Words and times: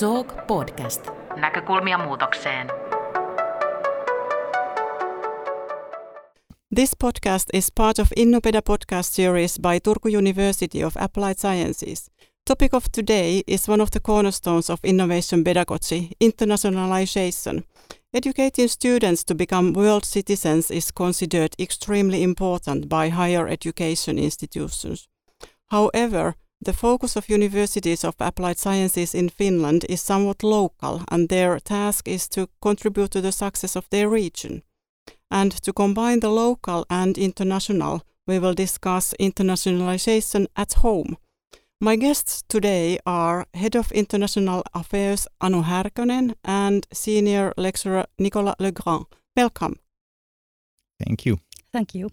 Talk 0.00 0.46
Podcast. 0.46 1.06
Näkökulmia 1.36 1.98
muutokseen. 1.98 2.70
This 6.76 6.90
podcast 7.04 7.46
is 7.52 7.72
part 7.76 7.98
of 7.98 8.08
Innopeda 8.16 8.60
podcast 8.62 9.12
series 9.12 9.58
by 9.62 9.80
Turku 9.80 10.08
University 10.08 10.84
of 10.84 10.96
Applied 10.96 11.34
Sciences. 11.38 12.10
Topic 12.44 12.74
of 12.74 12.84
today 12.92 13.42
is 13.46 13.68
one 13.68 13.82
of 13.82 13.90
the 13.90 14.00
cornerstones 14.00 14.70
of 14.70 14.80
innovation 14.84 15.44
pedagogy, 15.44 16.08
internationalization. 16.20 17.62
Educating 18.14 18.68
students 18.68 19.24
to 19.24 19.34
become 19.34 19.72
world 19.72 20.04
citizens 20.04 20.70
is 20.70 20.92
considered 20.92 21.54
extremely 21.58 22.22
important 22.22 22.88
by 22.88 23.08
higher 23.08 23.48
education 23.48 24.18
institutions. 24.18 25.08
However, 25.66 26.34
the 26.60 26.72
focus 26.72 27.16
of 27.16 27.28
universities 27.28 28.04
of 28.04 28.14
applied 28.18 28.58
sciences 28.58 29.14
in 29.14 29.28
Finland 29.28 29.84
is 29.88 30.00
somewhat 30.00 30.42
local, 30.42 31.02
and 31.08 31.28
their 31.28 31.60
task 31.60 32.08
is 32.08 32.28
to 32.28 32.48
contribute 32.60 33.10
to 33.12 33.20
the 33.20 33.32
success 33.32 33.76
of 33.76 33.88
their 33.90 34.08
region. 34.08 34.62
And 35.30 35.52
to 35.62 35.72
combine 35.72 36.20
the 36.20 36.30
local 36.30 36.84
and 36.90 37.18
international, 37.18 38.02
we 38.26 38.38
will 38.38 38.54
discuss 38.54 39.14
internationalization 39.20 40.46
at 40.56 40.74
home. 40.74 41.16
My 41.80 41.96
guests 41.96 42.42
today 42.48 42.98
are 43.06 43.46
Head 43.54 43.76
of 43.76 43.92
International 43.92 44.62
Affairs 44.74 45.28
Anu 45.40 45.62
Härkönen 45.62 46.34
and 46.44 46.86
Senior 46.92 47.52
Lecturer 47.56 48.06
Nicolas 48.18 48.56
Legrand. 48.58 49.06
Welcome. 49.36 49.76
Thank 50.98 51.24
you. 51.24 51.38
Thank 51.72 51.94
you. 51.94 52.10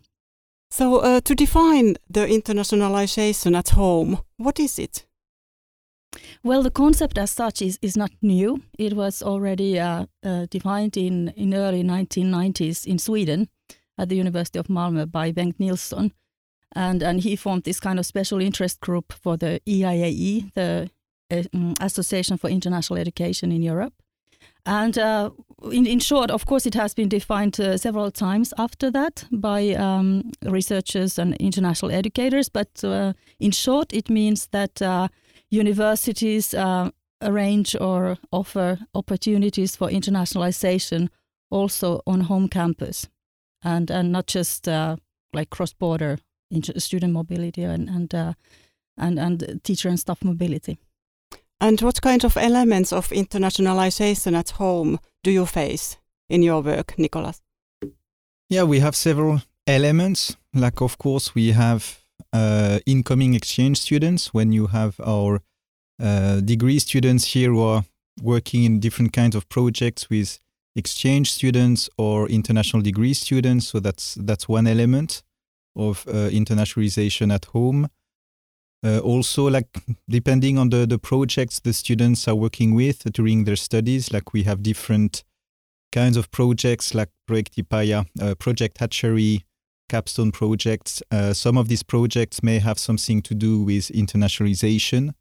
So, 0.78 0.98
uh, 0.98 1.22
to 1.22 1.36
define 1.36 1.96
the 2.10 2.28
internationalization 2.28 3.58
at 3.58 3.70
home, 3.70 4.20
what 4.36 4.60
is 4.60 4.78
it? 4.78 5.06
Well, 6.44 6.64
the 6.64 6.70
concept 6.70 7.18
as 7.18 7.32
such 7.32 7.62
is, 7.62 7.80
is 7.82 7.96
not 7.96 8.12
new. 8.22 8.62
It 8.78 8.92
was 8.92 9.24
already 9.24 9.80
uh, 9.80 10.08
uh, 10.22 10.48
defined 10.52 10.98
in, 10.98 11.30
in 11.38 11.54
early 11.54 11.82
1990s 11.82 12.86
in 12.86 13.00
Sweden 13.00 13.48
at 13.98 14.10
the 14.10 14.18
University 14.18 14.60
of 14.60 14.68
Malmö 14.68 15.10
by 15.10 15.32
Bengt 15.32 15.62
Nilsson. 15.62 16.12
And, 16.76 17.02
and 17.02 17.22
he 17.22 17.38
formed 17.38 17.64
this 17.64 17.80
kind 17.80 17.98
of 17.98 18.06
special 18.06 18.42
interest 18.42 18.82
group 18.82 19.14
for 19.14 19.38
the 19.38 19.62
EIAE, 19.66 20.54
the 20.56 20.90
uh, 21.32 21.36
mm, 21.56 21.76
Association 21.80 22.38
for 22.38 22.50
International 22.50 23.00
Education 23.00 23.50
in 23.54 23.62
Europe. 23.62 23.94
And 24.66 24.98
uh, 24.98 25.30
in, 25.72 25.86
in 25.86 26.00
short, 26.00 26.32
of 26.32 26.46
course, 26.46 26.66
it 26.66 26.74
has 26.74 26.94
been 26.94 27.10
defined 27.10 27.60
uh, 27.60 27.78
several 27.78 28.12
times 28.12 28.54
after 28.58 28.90
that 28.92 29.26
by 29.32 29.74
um, 29.74 30.32
researchers 30.42 31.20
and 31.20 31.36
international 31.36 31.92
educators. 31.92 32.50
But 32.50 32.84
uh, 32.84 33.14
in 33.40 33.52
short, 33.52 33.94
it 33.94 34.10
means 34.10 34.48
that 34.48 34.82
uh, 34.82 35.08
universities 35.50 36.54
uh, 36.54 36.90
arrange 37.22 37.76
or 37.80 38.18
offer 38.32 38.80
opportunities 38.94 39.76
for 39.76 39.90
internationalization 39.90 41.10
also 41.52 42.02
on 42.08 42.22
home 42.22 42.50
campus, 42.50 43.08
and 43.64 43.92
and 43.92 44.12
not 44.12 44.26
just 44.28 44.68
uh, 44.68 44.96
like 45.32 45.50
cross-border 45.52 46.18
student 46.78 47.14
mobility 47.14 47.64
and 47.64 47.90
and 47.90 48.14
and 48.98 49.20
and 49.20 49.64
teacher 49.64 49.90
and 49.90 50.00
staff 50.00 50.24
mobility. 50.24 50.78
And 51.60 51.82
what 51.82 52.02
kind 52.02 52.24
of 52.24 52.38
elements 52.38 52.92
of 52.92 53.10
internationalization 53.10 54.34
at 54.38 54.52
home 54.52 55.00
do 55.24 55.32
you 55.32 55.46
face 55.46 55.98
in 56.30 56.44
your 56.44 56.62
work, 56.62 56.98
Nicolas? 56.98 57.42
Yeah, 58.50 58.64
we 58.64 58.80
have 58.80 58.96
several 58.96 59.42
elements. 59.66 60.36
Like, 60.54 60.82
of 60.82 60.98
course, 60.98 61.34
we 61.34 61.52
have 61.52 62.00
uh, 62.34 62.80
incoming 62.86 63.34
exchange 63.34 63.80
students. 63.80 64.34
When 64.34 64.52
you 64.52 64.68
have 64.68 65.00
our 65.00 65.42
uh, 66.02 66.42
degree 66.42 66.80
students 66.80 67.34
here 67.34 67.50
who 67.50 67.62
are 67.62 67.84
working 68.22 68.64
in 68.64 68.80
different 68.80 69.14
kinds 69.14 69.36
of 69.36 69.48
projects 69.50 70.10
with 70.10 70.40
exchange 70.76 71.32
students 71.32 71.90
or 71.98 72.28
international 72.28 72.82
degree 72.82 73.14
students, 73.14 73.68
so 73.68 73.80
that's 73.80 74.16
that's 74.16 74.48
one 74.50 74.68
element 74.68 75.24
of 75.76 76.06
uh, 76.08 76.30
internationalization 76.30 77.34
at 77.34 77.46
home. 77.46 77.88
Uh, 78.84 79.00
also, 79.00 79.50
like 79.50 79.68
depending 80.08 80.58
on 80.58 80.70
the, 80.70 80.86
the 80.86 81.00
projects 81.00 81.60
the 81.60 81.74
students 81.74 82.28
are 82.28 82.36
working 82.36 82.76
with 82.76 83.04
during 83.14 83.46
their 83.46 83.56
studies, 83.56 84.14
like 84.14 84.34
we 84.34 84.44
have 84.44 84.62
different 84.62 85.24
kinds 85.92 86.18
of 86.18 86.30
projects 86.30 86.94
like 86.94 87.10
Project 87.26 87.56
Ipaya, 87.58 88.06
uh, 88.22 88.36
Project 88.36 88.78
Hatchery, 88.78 89.44
capstone 89.90 90.32
projects. 90.32 91.02
Uh, 91.12 91.34
some 91.34 91.58
of 91.58 91.68
these 91.68 91.84
projects 91.84 92.44
may 92.44 92.60
have 92.60 92.78
something 92.78 93.22
to 93.22 93.34
do 93.34 93.64
with 93.64 93.88
internationalization. 93.90 95.14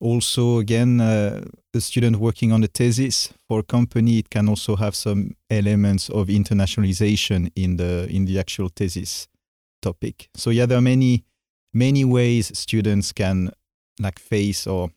Also, 0.00 0.58
again, 0.58 1.00
uh, 1.00 1.44
a 1.74 1.80
student 1.80 2.16
working 2.16 2.52
on 2.52 2.64
a 2.64 2.66
thesis 2.66 3.34
for 3.46 3.60
a 3.60 3.62
company, 3.62 4.18
it 4.18 4.30
can 4.30 4.48
also 4.48 4.76
have 4.76 4.94
some 4.94 5.36
elements 5.50 6.08
of 6.08 6.28
internationalization 6.28 7.50
in 7.54 7.76
the 7.76 8.06
in 8.08 8.24
the 8.24 8.38
actual 8.38 8.70
thesis 8.74 9.28
topic. 9.82 10.28
So 10.34 10.50
yeah, 10.50 10.66
there 10.66 10.78
are 10.78 10.82
many 10.82 11.24
many 11.72 12.04
ways 12.04 12.56
students 12.58 13.12
can 13.12 13.50
like 14.00 14.18
face 14.18 14.66
or 14.66 14.90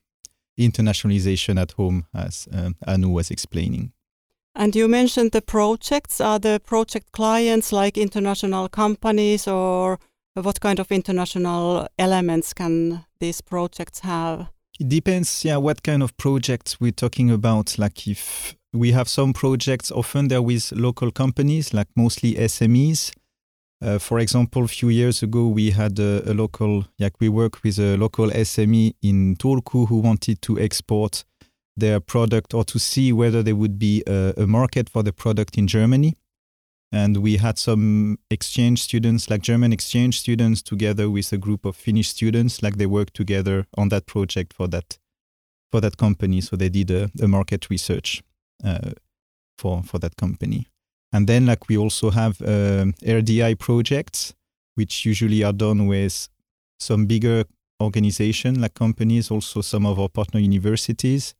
internationalization 0.59 1.59
at 1.59 1.71
home, 1.73 2.05
as 2.13 2.47
um, 2.51 2.75
Anu 2.87 3.09
was 3.09 3.31
explaining. 3.31 3.91
And 4.55 4.75
you 4.75 4.87
mentioned 4.87 5.31
the 5.31 5.41
projects. 5.41 6.21
Are 6.21 6.39
the 6.39 6.61
project 6.63 7.11
clients 7.11 7.71
like 7.71 7.97
international 7.97 8.69
companies, 8.69 9.47
or 9.47 9.99
what 10.35 10.61
kind 10.61 10.79
of 10.79 10.91
international 10.91 11.87
elements 11.97 12.53
can 12.53 13.05
these 13.19 13.41
projects 13.41 13.99
have? 14.01 14.49
It 14.79 14.89
depends, 14.89 15.43
yeah, 15.45 15.57
what 15.57 15.83
kind 15.83 16.03
of 16.03 16.15
projects 16.17 16.79
we're 16.79 16.91
talking 16.91 17.31
about. 17.31 17.77
Like 17.79 18.07
if 18.07 18.55
we 18.71 18.91
have 18.91 19.07
some 19.07 19.33
projects, 19.33 19.91
often 19.91 20.27
they're 20.27 20.41
with 20.41 20.71
local 20.71 21.11
companies, 21.11 21.73
like 21.73 21.87
mostly 21.95 22.35
SMEs 22.35 23.11
uh, 23.81 23.97
for 23.99 24.19
example, 24.19 24.63
a 24.63 24.67
few 24.67 24.89
years 24.89 25.23
ago, 25.23 25.47
we 25.47 25.71
had 25.71 25.99
a, 25.99 26.29
a 26.29 26.33
local, 26.33 26.85
like 26.99 27.19
we 27.19 27.29
work 27.29 27.63
with 27.63 27.79
a 27.79 27.97
local 27.97 28.29
SME 28.29 28.95
in 29.01 29.35
Turku 29.35 29.87
who 29.87 29.97
wanted 29.99 30.41
to 30.43 30.59
export 30.59 31.25
their 31.75 31.99
product 31.99 32.53
or 32.53 32.63
to 32.63 32.79
see 32.79 33.11
whether 33.11 33.43
there 33.43 33.55
would 33.55 33.77
be 33.77 34.03
a, 34.07 34.33
a 34.37 34.47
market 34.47 34.89
for 34.89 35.03
the 35.03 35.11
product 35.11 35.57
in 35.57 35.67
Germany. 35.67 36.15
And 36.91 37.17
we 37.17 37.37
had 37.37 37.57
some 37.57 38.19
exchange 38.29 38.83
students, 38.83 39.29
like 39.29 39.41
German 39.41 39.73
exchange 39.73 40.19
students, 40.19 40.61
together 40.61 41.09
with 41.09 41.33
a 41.33 41.37
group 41.37 41.65
of 41.65 41.75
Finnish 41.75 42.09
students, 42.09 42.61
like 42.61 42.77
they 42.77 42.85
worked 42.85 43.15
together 43.15 43.65
on 43.75 43.89
that 43.89 44.05
project 44.05 44.53
for 44.53 44.67
that 44.67 44.99
for 45.71 45.81
that 45.81 45.97
company. 45.97 46.39
So 46.39 46.55
they 46.55 46.69
did 46.69 46.91
a, 46.91 47.09
a 47.19 47.27
market 47.27 47.71
research 47.71 48.21
uh, 48.63 48.91
for 49.57 49.81
for 49.81 49.97
that 49.99 50.15
company. 50.17 50.67
And 51.13 51.27
then 51.27 51.45
like 51.45 51.69
we 51.69 51.77
also 51.77 52.09
have 52.09 52.41
uh, 52.41 52.85
RDI 53.05 53.59
projects, 53.59 54.33
which 54.75 55.05
usually 55.05 55.43
are 55.43 55.53
done 55.53 55.87
with 55.87 56.27
some 56.79 57.05
bigger 57.05 57.45
organization 57.81 58.59
like 58.59 58.73
companies, 58.73 59.29
also 59.29 59.61
some 59.61 59.85
of 59.85 59.99
our 59.99 60.09
partner 60.09 60.39
universities. 60.39 61.35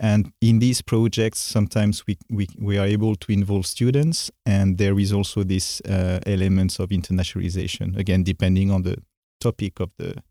And 0.00 0.32
in 0.40 0.60
these 0.60 0.80
projects, 0.80 1.40
sometimes 1.40 2.06
we, 2.06 2.16
we, 2.30 2.46
we 2.60 2.78
are 2.78 2.86
able 2.86 3.16
to 3.16 3.32
involve 3.32 3.66
students, 3.66 4.30
and 4.46 4.78
there 4.78 4.96
is 5.00 5.12
also 5.12 5.42
this 5.42 5.80
uh, 5.80 6.20
elements 6.24 6.78
of 6.78 6.90
internationalization, 6.90 7.98
again, 7.98 8.22
depending 8.22 8.70
on 8.70 8.82
the 8.82 8.98
topic 9.40 9.80
of 9.80 9.90
the, 9.98 10.22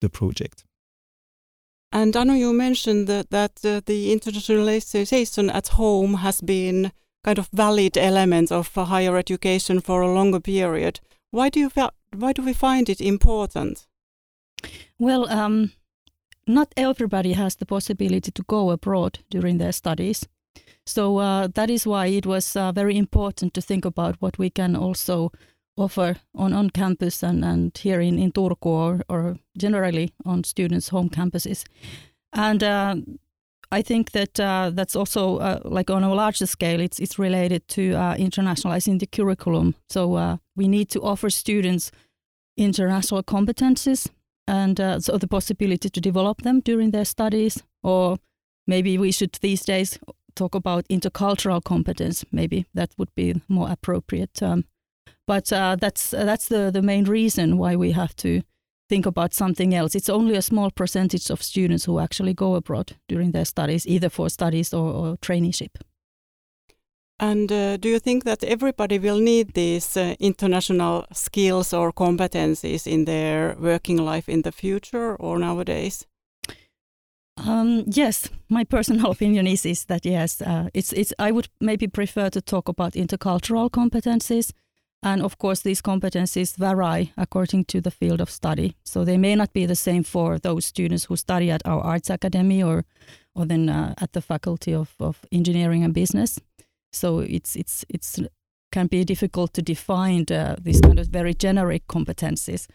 the 0.00 0.08
project. 0.08 0.64
And 1.92 2.16
I 2.16 2.24
know 2.24 2.34
you 2.34 2.52
mentioned 2.52 3.06
that, 3.06 3.30
that 3.30 3.52
uh, 3.64 3.82
the 3.86 4.16
internationalization 4.16 5.54
at 5.54 5.68
home 5.68 6.14
has 6.14 6.40
been 6.40 6.90
kind 7.24 7.38
of 7.38 7.48
valid 7.52 7.96
element 7.96 8.52
of 8.52 8.74
higher 8.74 9.16
education 9.16 9.80
for 9.80 10.02
a 10.02 10.12
longer 10.12 10.40
period. 10.40 11.00
Why 11.30 11.48
do 11.48 11.60
you 11.60 11.70
why 12.14 12.32
do 12.32 12.42
we 12.42 12.52
find 12.52 12.88
it 12.88 13.00
important? 13.00 13.86
Well, 14.98 15.28
um, 15.30 15.72
not 16.46 16.72
everybody 16.76 17.32
has 17.32 17.56
the 17.56 17.66
possibility 17.66 18.30
to 18.30 18.42
go 18.42 18.70
abroad 18.70 19.18
during 19.30 19.58
their 19.58 19.72
studies. 19.72 20.28
So 20.86 21.18
uh, 21.18 21.48
that 21.54 21.70
is 21.70 21.86
why 21.86 22.06
it 22.06 22.26
was 22.26 22.56
uh, 22.56 22.72
very 22.72 22.96
important 22.96 23.54
to 23.54 23.62
think 23.62 23.84
about 23.84 24.16
what 24.20 24.38
we 24.38 24.50
can 24.50 24.76
also 24.76 25.30
offer 25.76 26.16
on, 26.34 26.52
on 26.52 26.70
campus 26.70 27.22
and, 27.22 27.44
and 27.44 27.76
here 27.78 28.00
in, 28.00 28.18
in 28.18 28.32
Turku 28.32 28.66
or, 28.66 29.00
or 29.08 29.36
generally 29.56 30.12
on 30.24 30.44
students' 30.44 30.88
home 30.88 31.08
campuses. 31.08 31.64
And 32.32 32.62
uh, 32.62 32.96
I 33.72 33.82
think 33.82 34.10
that 34.10 34.38
uh, 34.38 34.70
that's 34.74 34.94
also 34.94 35.38
uh, 35.38 35.60
like 35.64 35.90
on 35.90 36.04
a 36.04 36.14
larger 36.14 36.46
scale. 36.46 36.80
It's 36.80 37.00
it's 37.00 37.18
related 37.18 37.66
to 37.68 37.82
uh, 37.94 38.14
internationalizing 38.16 38.98
the 38.98 39.06
curriculum. 39.06 39.74
So 39.88 40.14
uh, 40.14 40.36
we 40.54 40.68
need 40.68 40.90
to 40.90 41.00
offer 41.00 41.30
students 41.30 41.90
international 42.56 43.22
competences 43.22 44.10
and 44.46 44.78
uh, 44.78 45.00
so 45.00 45.16
the 45.16 45.26
possibility 45.26 45.88
to 45.88 46.00
develop 46.00 46.42
them 46.42 46.60
during 46.60 46.90
their 46.90 47.06
studies. 47.06 47.62
Or 47.82 48.18
maybe 48.66 48.98
we 48.98 49.10
should 49.10 49.32
these 49.40 49.64
days 49.64 49.98
talk 50.34 50.54
about 50.54 50.88
intercultural 50.88 51.62
competence. 51.64 52.26
Maybe 52.30 52.66
that 52.74 52.90
would 52.98 53.14
be 53.14 53.40
more 53.48 53.70
appropriate 53.70 54.34
term. 54.34 54.64
But 55.26 55.50
uh, 55.52 55.76
that's 55.80 56.10
that's 56.10 56.48
the 56.48 56.70
the 56.70 56.82
main 56.82 57.04
reason 57.04 57.56
why 57.56 57.76
we 57.76 57.92
have 57.92 58.14
to 58.16 58.42
think 58.92 59.06
about 59.06 59.34
something 59.34 59.74
else. 59.74 59.94
It's 59.94 60.10
only 60.10 60.36
a 60.36 60.42
small 60.42 60.70
percentage 60.70 61.30
of 61.30 61.42
students 61.42 61.86
who 61.86 61.98
actually 61.98 62.34
go 62.34 62.54
abroad 62.56 62.96
during 63.08 63.32
their 63.32 63.46
studies, 63.46 63.86
either 63.86 64.10
for 64.10 64.28
studies 64.28 64.74
or, 64.74 64.92
or 64.92 65.16
traineeship. 65.16 65.74
And 67.18 67.50
uh, 67.50 67.78
do 67.78 67.88
you 67.88 67.98
think 67.98 68.24
that 68.24 68.44
everybody 68.44 68.98
will 68.98 69.20
need 69.20 69.54
these 69.54 69.96
uh, 69.96 70.14
international 70.18 71.06
skills 71.12 71.72
or 71.72 71.92
competencies 71.92 72.86
in 72.86 73.04
their 73.04 73.56
working 73.58 74.04
life 74.04 74.28
in 74.28 74.42
the 74.42 74.52
future 74.52 75.16
or 75.16 75.38
nowadays? 75.38 76.06
Um, 77.46 77.84
yes, 77.86 78.28
my 78.48 78.64
personal 78.64 79.10
opinion 79.16 79.46
is 79.46 79.64
is 79.64 79.84
that 79.86 80.04
yes, 80.04 80.42
uh, 80.42 80.68
it's 80.74 80.92
it's. 80.92 81.14
I 81.18 81.30
would 81.30 81.48
maybe 81.60 81.88
prefer 81.88 82.30
to 82.30 82.40
talk 82.40 82.68
about 82.68 82.92
intercultural 82.92 83.70
competencies, 83.70 84.52
and 85.02 85.22
of 85.22 85.38
course 85.38 85.62
these 85.62 85.82
competencies 85.82 86.56
vary 86.56 87.12
according 87.16 87.64
to 87.64 87.80
the 87.80 87.90
field 87.90 88.20
of 88.20 88.30
study. 88.30 88.76
So 88.84 89.04
they 89.04 89.18
may 89.18 89.34
not 89.34 89.52
be 89.52 89.66
the 89.66 89.76
same 89.76 90.02
for 90.02 90.38
those 90.38 90.64
students 90.66 91.04
who 91.04 91.16
study 91.16 91.50
at 91.50 91.66
our 91.66 91.80
arts 91.80 92.10
academy 92.10 92.62
or 92.62 92.84
or 93.34 93.46
then 93.46 93.68
uh, 93.68 93.94
at 93.98 94.12
the 94.12 94.20
faculty 94.20 94.74
of, 94.74 94.94
of 94.98 95.24
engineering 95.32 95.84
and 95.84 95.94
business. 95.94 96.38
So 96.92 97.20
it's 97.20 97.56
it's 97.56 97.84
it's 97.88 98.20
can 98.72 98.86
be 98.86 99.04
difficult 99.04 99.52
to 99.52 99.62
define 99.62 100.24
uh, 100.30 100.56
these 100.62 100.80
kind 100.80 100.98
of 100.98 101.06
very 101.08 101.34
generic 101.34 101.86
competencies. 101.86 102.66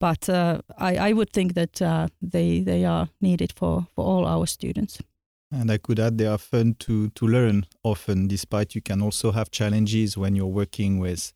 But 0.00 0.28
uh, 0.28 0.60
I, 0.78 1.08
I 1.08 1.12
would 1.12 1.30
think 1.32 1.54
that 1.54 1.82
uh, 1.82 2.08
they 2.20 2.60
they 2.60 2.84
are 2.84 3.08
needed 3.20 3.52
for, 3.52 3.86
for 3.94 4.04
all 4.04 4.26
our 4.26 4.46
students. 4.46 4.98
And 5.50 5.70
I 5.70 5.78
could 5.78 5.98
add 5.98 6.18
they 6.18 6.26
are 6.26 6.38
fun 6.38 6.74
to 6.80 7.08
to 7.08 7.26
learn 7.26 7.66
often, 7.82 8.28
despite 8.28 8.74
you 8.74 8.82
can 8.82 9.02
also 9.02 9.32
have 9.32 9.50
challenges 9.50 10.16
when 10.16 10.36
you're 10.36 10.54
working 10.54 11.00
with 11.00 11.32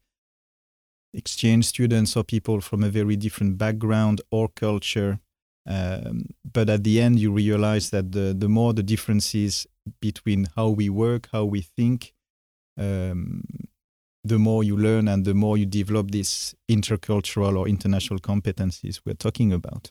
exchange 1.14 1.66
students 1.66 2.16
or 2.16 2.24
people 2.24 2.60
from 2.60 2.82
a 2.82 2.88
very 2.88 3.16
different 3.16 3.58
background 3.58 4.20
or 4.30 4.48
culture. 4.48 5.18
Um, 5.66 6.26
but 6.50 6.68
at 6.68 6.84
the 6.84 7.00
end, 7.00 7.20
you 7.20 7.32
realize 7.32 7.90
that 7.90 8.12
the, 8.12 8.34
the 8.36 8.48
more 8.48 8.72
the 8.72 8.82
differences 8.82 9.66
between 10.00 10.48
how 10.56 10.70
we 10.70 10.88
work, 10.88 11.28
how 11.32 11.44
we 11.44 11.60
think, 11.60 12.14
um, 12.78 13.42
the 14.24 14.38
more 14.38 14.64
you 14.64 14.76
learn 14.76 15.08
and 15.08 15.24
the 15.24 15.34
more 15.34 15.56
you 15.56 15.66
develop 15.66 16.10
these 16.10 16.54
intercultural 16.68 17.58
or 17.58 17.68
international 17.68 18.20
competencies 18.20 19.00
we're 19.04 19.14
talking 19.14 19.52
about. 19.52 19.90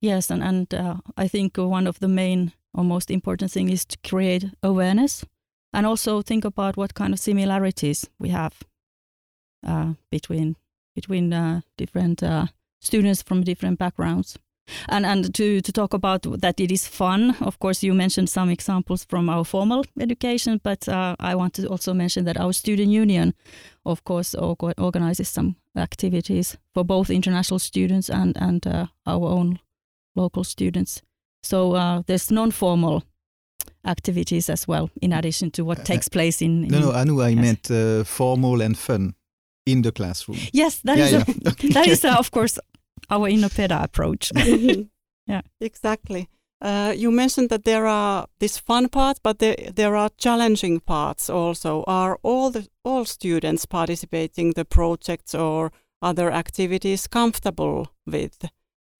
Yes, 0.00 0.30
and, 0.30 0.42
and 0.42 0.72
uh, 0.74 0.96
I 1.16 1.28
think 1.28 1.56
one 1.56 1.86
of 1.86 1.98
the 1.98 2.08
main 2.08 2.52
or 2.74 2.84
most 2.84 3.10
important 3.10 3.50
thing 3.50 3.70
is 3.70 3.84
to 3.86 3.98
create 4.08 4.50
awareness 4.62 5.24
and 5.72 5.86
also 5.86 6.22
think 6.22 6.44
about 6.44 6.76
what 6.76 6.94
kind 6.94 7.12
of 7.12 7.18
similarities 7.18 8.08
we 8.18 8.28
have 8.28 8.62
between 10.10 10.56
between 10.94 11.32
uh, 11.32 11.60
different 11.76 12.22
uh, 12.22 12.46
students 12.80 13.22
from 13.22 13.42
different 13.42 13.78
backgrounds. 13.78 14.38
And 14.88 15.04
and 15.04 15.34
to, 15.34 15.60
to 15.60 15.72
talk 15.72 15.92
about 15.92 16.22
that 16.40 16.58
it 16.58 16.72
is 16.72 16.88
fun, 16.88 17.36
of 17.40 17.58
course, 17.58 17.82
you 17.82 17.92
mentioned 17.94 18.30
some 18.30 18.48
examples 18.48 19.04
from 19.04 19.28
our 19.28 19.44
formal 19.44 19.84
education, 20.00 20.60
but 20.62 20.88
uh, 20.88 21.16
I 21.20 21.34
want 21.34 21.52
to 21.54 21.66
also 21.66 21.92
mention 21.92 22.24
that 22.24 22.40
our 22.40 22.52
student 22.52 22.88
union, 22.88 23.34
of 23.84 24.04
course, 24.04 24.34
organizes 24.34 25.28
some 25.28 25.56
activities 25.76 26.56
for 26.72 26.84
both 26.84 27.10
international 27.10 27.58
students 27.58 28.08
and, 28.08 28.36
and 28.40 28.66
uh, 28.66 28.86
our 29.06 29.28
own 29.28 29.58
local 30.16 30.44
students. 30.44 31.02
So 31.42 31.74
uh, 31.74 32.02
there's 32.06 32.30
non-formal 32.30 33.02
activities 33.84 34.48
as 34.48 34.66
well, 34.66 34.88
in 35.02 35.12
addition 35.12 35.50
to 35.50 35.62
what 35.62 35.80
uh, 35.80 35.84
takes 35.84 36.08
place 36.08 36.40
in. 36.40 36.64
in 36.64 36.70
no, 36.70 36.80
no, 36.80 36.92
Anu, 36.92 37.20
I 37.20 37.28
yes. 37.28 37.42
meant 37.42 37.70
uh, 37.70 38.04
formal 38.04 38.62
and 38.62 38.78
fun 38.78 39.14
in 39.66 39.82
the 39.82 39.92
classroom. 39.92 40.38
Yes, 40.52 40.80
that 40.84 40.98
yeah, 40.98 41.04
is 41.04 41.12
yeah. 41.12 41.24
A, 41.28 41.68
that 41.74 41.86
is 41.86 42.04
a, 42.04 42.18
of 42.18 42.30
course 42.30 42.58
our 43.10 43.28
Innopeda 43.28 43.82
approach. 43.82 44.32
yeah, 45.26 45.42
exactly. 45.60 46.28
Uh, 46.60 46.94
you 46.96 47.10
mentioned 47.10 47.50
that 47.50 47.64
there 47.64 47.86
are 47.86 48.26
this 48.38 48.58
fun 48.58 48.88
part, 48.88 49.18
but 49.22 49.38
there, 49.38 49.56
there 49.74 49.96
are 49.96 50.08
challenging 50.16 50.80
parts 50.80 51.28
also. 51.28 51.84
Are 51.86 52.18
all 52.22 52.50
the 52.50 52.68
all 52.84 53.04
students 53.04 53.66
participating 53.66 54.52
the 54.52 54.64
projects 54.64 55.34
or 55.34 55.72
other 56.00 56.30
activities 56.30 57.06
comfortable 57.06 57.88
with 58.06 58.48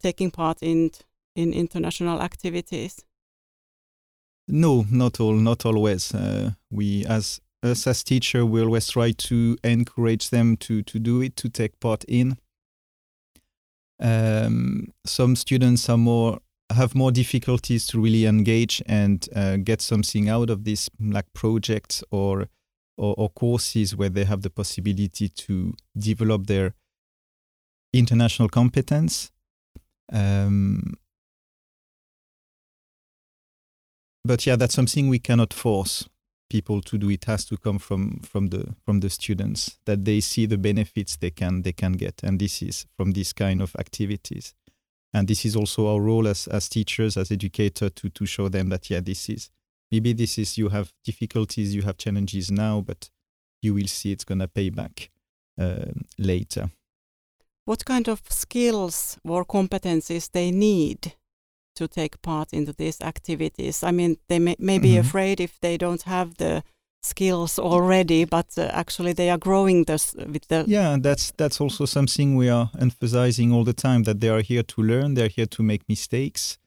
taking 0.03 0.31
part 0.31 0.63
in 0.63 0.91
in 1.35 1.53
international 1.53 2.21
activities? 2.21 3.05
No, 4.47 4.85
not 4.91 5.21
all, 5.21 5.35
not 5.35 5.65
always. 5.65 6.15
Uh, 6.15 6.51
we, 6.71 7.07
as 7.07 7.41
us 7.65 7.87
as 7.87 8.03
teacher, 8.05 8.45
we 8.45 8.63
always 8.63 8.89
try 8.89 9.13
to 9.13 9.57
encourage 9.65 10.31
them 10.31 10.57
to 10.59 10.83
to 10.83 10.99
do 10.99 11.21
it, 11.21 11.37
to 11.37 11.49
take 11.49 11.81
part 11.81 12.05
in. 12.05 12.37
Um, 14.01 14.93
some 15.07 15.37
students 15.37 15.89
are 15.89 15.97
more 15.99 16.41
have 16.71 16.95
more 16.95 17.13
difficulties 17.13 17.87
to 17.87 18.01
really 18.01 18.27
engage 18.27 18.83
and 18.87 19.29
uh, 19.35 19.57
get 19.57 19.81
something 19.81 20.29
out 20.29 20.51
of 20.51 20.65
this 20.65 20.89
like 21.01 21.33
projects 21.33 22.03
or, 22.11 22.49
or, 22.97 23.15
or 23.17 23.29
courses 23.31 23.95
where 23.95 24.09
they 24.09 24.25
have 24.25 24.43
the 24.43 24.51
possibility 24.51 25.29
to 25.29 25.75
develop 25.97 26.47
their 26.47 26.75
international 27.93 28.49
competence. 28.49 29.31
Um, 30.13 30.95
but 34.25 34.47
yeah, 34.47 34.57
that's 34.57 34.75
something 34.75 35.09
we 35.09 35.19
cannot 35.19 35.53
force 35.53 36.09
people 36.49 36.81
to 36.83 36.99
do. 36.99 37.11
It 37.11 37.25
has 37.25 37.45
to 37.47 37.57
come 37.57 37.79
from 37.79 38.21
from 38.21 38.49
the 38.49 38.75
from 38.85 39.01
the 39.01 39.11
students 39.11 39.79
that 39.85 40.05
they 40.05 40.21
see 40.21 40.47
the 40.47 40.59
benefits 40.59 41.17
they 41.17 41.31
can 41.31 41.63
they 41.63 41.73
can 41.73 41.93
get, 41.93 42.23
and 42.23 42.39
this 42.39 42.63
is 42.63 42.87
from 42.97 43.13
this 43.13 43.33
kind 43.33 43.63
of 43.63 43.75
activities. 43.79 44.55
And 45.13 45.29
this 45.29 45.45
is 45.45 45.55
also 45.57 45.87
our 45.89 46.01
role 46.01 46.27
as 46.29 46.49
as 46.49 46.69
teachers, 46.69 47.17
as 47.17 47.31
educator, 47.31 47.91
to 47.91 48.09
to 48.11 48.27
show 48.27 48.49
them 48.49 48.69
that 48.71 48.91
yeah, 48.91 49.01
this 49.01 49.29
is 49.29 49.51
maybe 49.91 50.13
this 50.13 50.39
is 50.39 50.59
you 50.59 50.71
have 50.71 50.93
difficulties, 51.05 51.75
you 51.75 51.83
have 51.83 51.97
challenges 51.97 52.51
now, 52.51 52.81
but 52.81 53.11
you 53.63 53.75
will 53.75 53.89
see 53.89 54.13
it's 54.13 54.25
gonna 54.25 54.49
pay 54.49 54.71
back 54.71 55.11
uh, 55.59 55.87
later. 56.19 56.71
What 57.65 57.85
kind 57.85 58.09
of 58.09 58.21
skills 58.29 59.19
or 59.25 59.45
competencies 59.45 60.31
they 60.31 60.51
need 60.51 61.15
to 61.75 61.89
take 61.89 62.21
part 62.23 62.53
into 62.53 62.73
these 62.73 63.01
activities. 63.01 63.83
I 63.83 63.91
mean, 63.91 64.17
they 64.29 64.39
may, 64.39 64.57
may 64.59 64.79
be 64.79 64.91
mm-hmm. 64.91 65.01
afraid 65.01 65.41
if 65.41 65.61
they 65.61 65.77
don't 65.77 66.03
have 66.03 66.37
the 66.37 66.63
skills 67.03 67.59
already, 67.59 68.25
but 68.25 68.47
uh, 68.57 68.63
actually 68.73 69.13
they 69.13 69.31
are 69.31 69.39
growing 69.39 69.85
this 69.85 70.15
with 70.15 70.49
the. 70.49 70.65
Yeah, 70.67 70.97
that's 71.01 71.33
that's 71.37 71.61
also 71.61 71.85
something 71.87 72.37
we 72.37 72.49
are 72.49 72.71
emphasizing 72.79 73.53
all 73.53 73.65
the 73.65 73.75
time 73.75 74.05
that 74.05 74.21
they 74.21 74.29
are 74.29 74.43
here 74.43 74.63
to 74.63 74.83
learn, 74.83 75.15
they're 75.15 75.29
here 75.29 75.47
to 75.47 75.63
make 75.63 75.85
mistakes. 75.89 76.59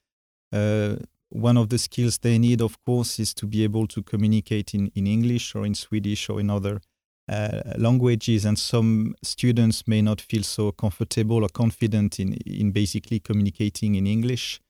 Uh, 0.54 0.95
one 1.30 1.57
of 1.57 1.69
the 1.69 1.77
skills 1.77 2.19
they 2.19 2.38
need, 2.38 2.61
of 2.61 2.78
course, 2.85 3.19
is 3.19 3.33
to 3.33 3.45
be 3.45 3.64
able 3.64 3.87
to 3.87 4.02
communicate 4.02 4.73
in, 4.73 4.92
in 4.95 5.07
English 5.07 5.56
or 5.56 5.66
in 5.66 5.76
Swedish 5.76 6.30
or 6.30 6.40
in 6.40 6.49
other 6.49 6.80
uh, 7.28 7.61
languages. 7.78 8.45
And 8.45 8.57
some 8.57 9.16
students 9.23 9.87
may 9.87 10.02
not 10.02 10.21
feel 10.21 10.44
so 10.44 10.71
comfortable 10.71 11.44
or 11.44 11.49
confident 11.49 12.19
in, 12.19 12.33
in 12.45 12.71
basically 12.71 13.19
communicating 13.19 13.95
in 13.95 14.07
English. 14.07 14.61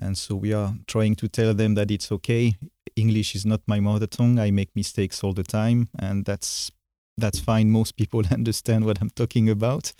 And 0.00 0.16
so 0.16 0.34
we 0.34 0.54
are 0.54 0.74
trying 0.86 1.14
to 1.16 1.28
tell 1.28 1.52
them 1.52 1.74
that 1.74 1.90
it's 1.90 2.10
okay. 2.10 2.56
English 2.96 3.34
is 3.34 3.44
not 3.44 3.60
my 3.66 3.80
mother 3.80 4.06
tongue. 4.06 4.38
I 4.38 4.50
make 4.50 4.74
mistakes 4.74 5.22
all 5.22 5.34
the 5.34 5.42
time, 5.42 5.88
and 5.98 6.24
that's 6.24 6.72
that's 7.18 7.38
fine. 7.38 7.70
Most 7.70 7.96
people 7.96 8.22
understand 8.30 8.86
what 8.86 9.00
I'm 9.00 9.10
talking 9.10 9.50
about. 9.50 9.92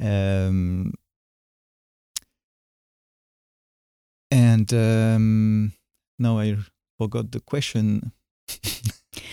Um, 0.00 0.94
and 4.30 4.72
um, 4.72 5.72
now 6.18 6.38
I 6.38 6.56
forgot 6.96 7.32
the 7.32 7.40
question. 7.40 8.12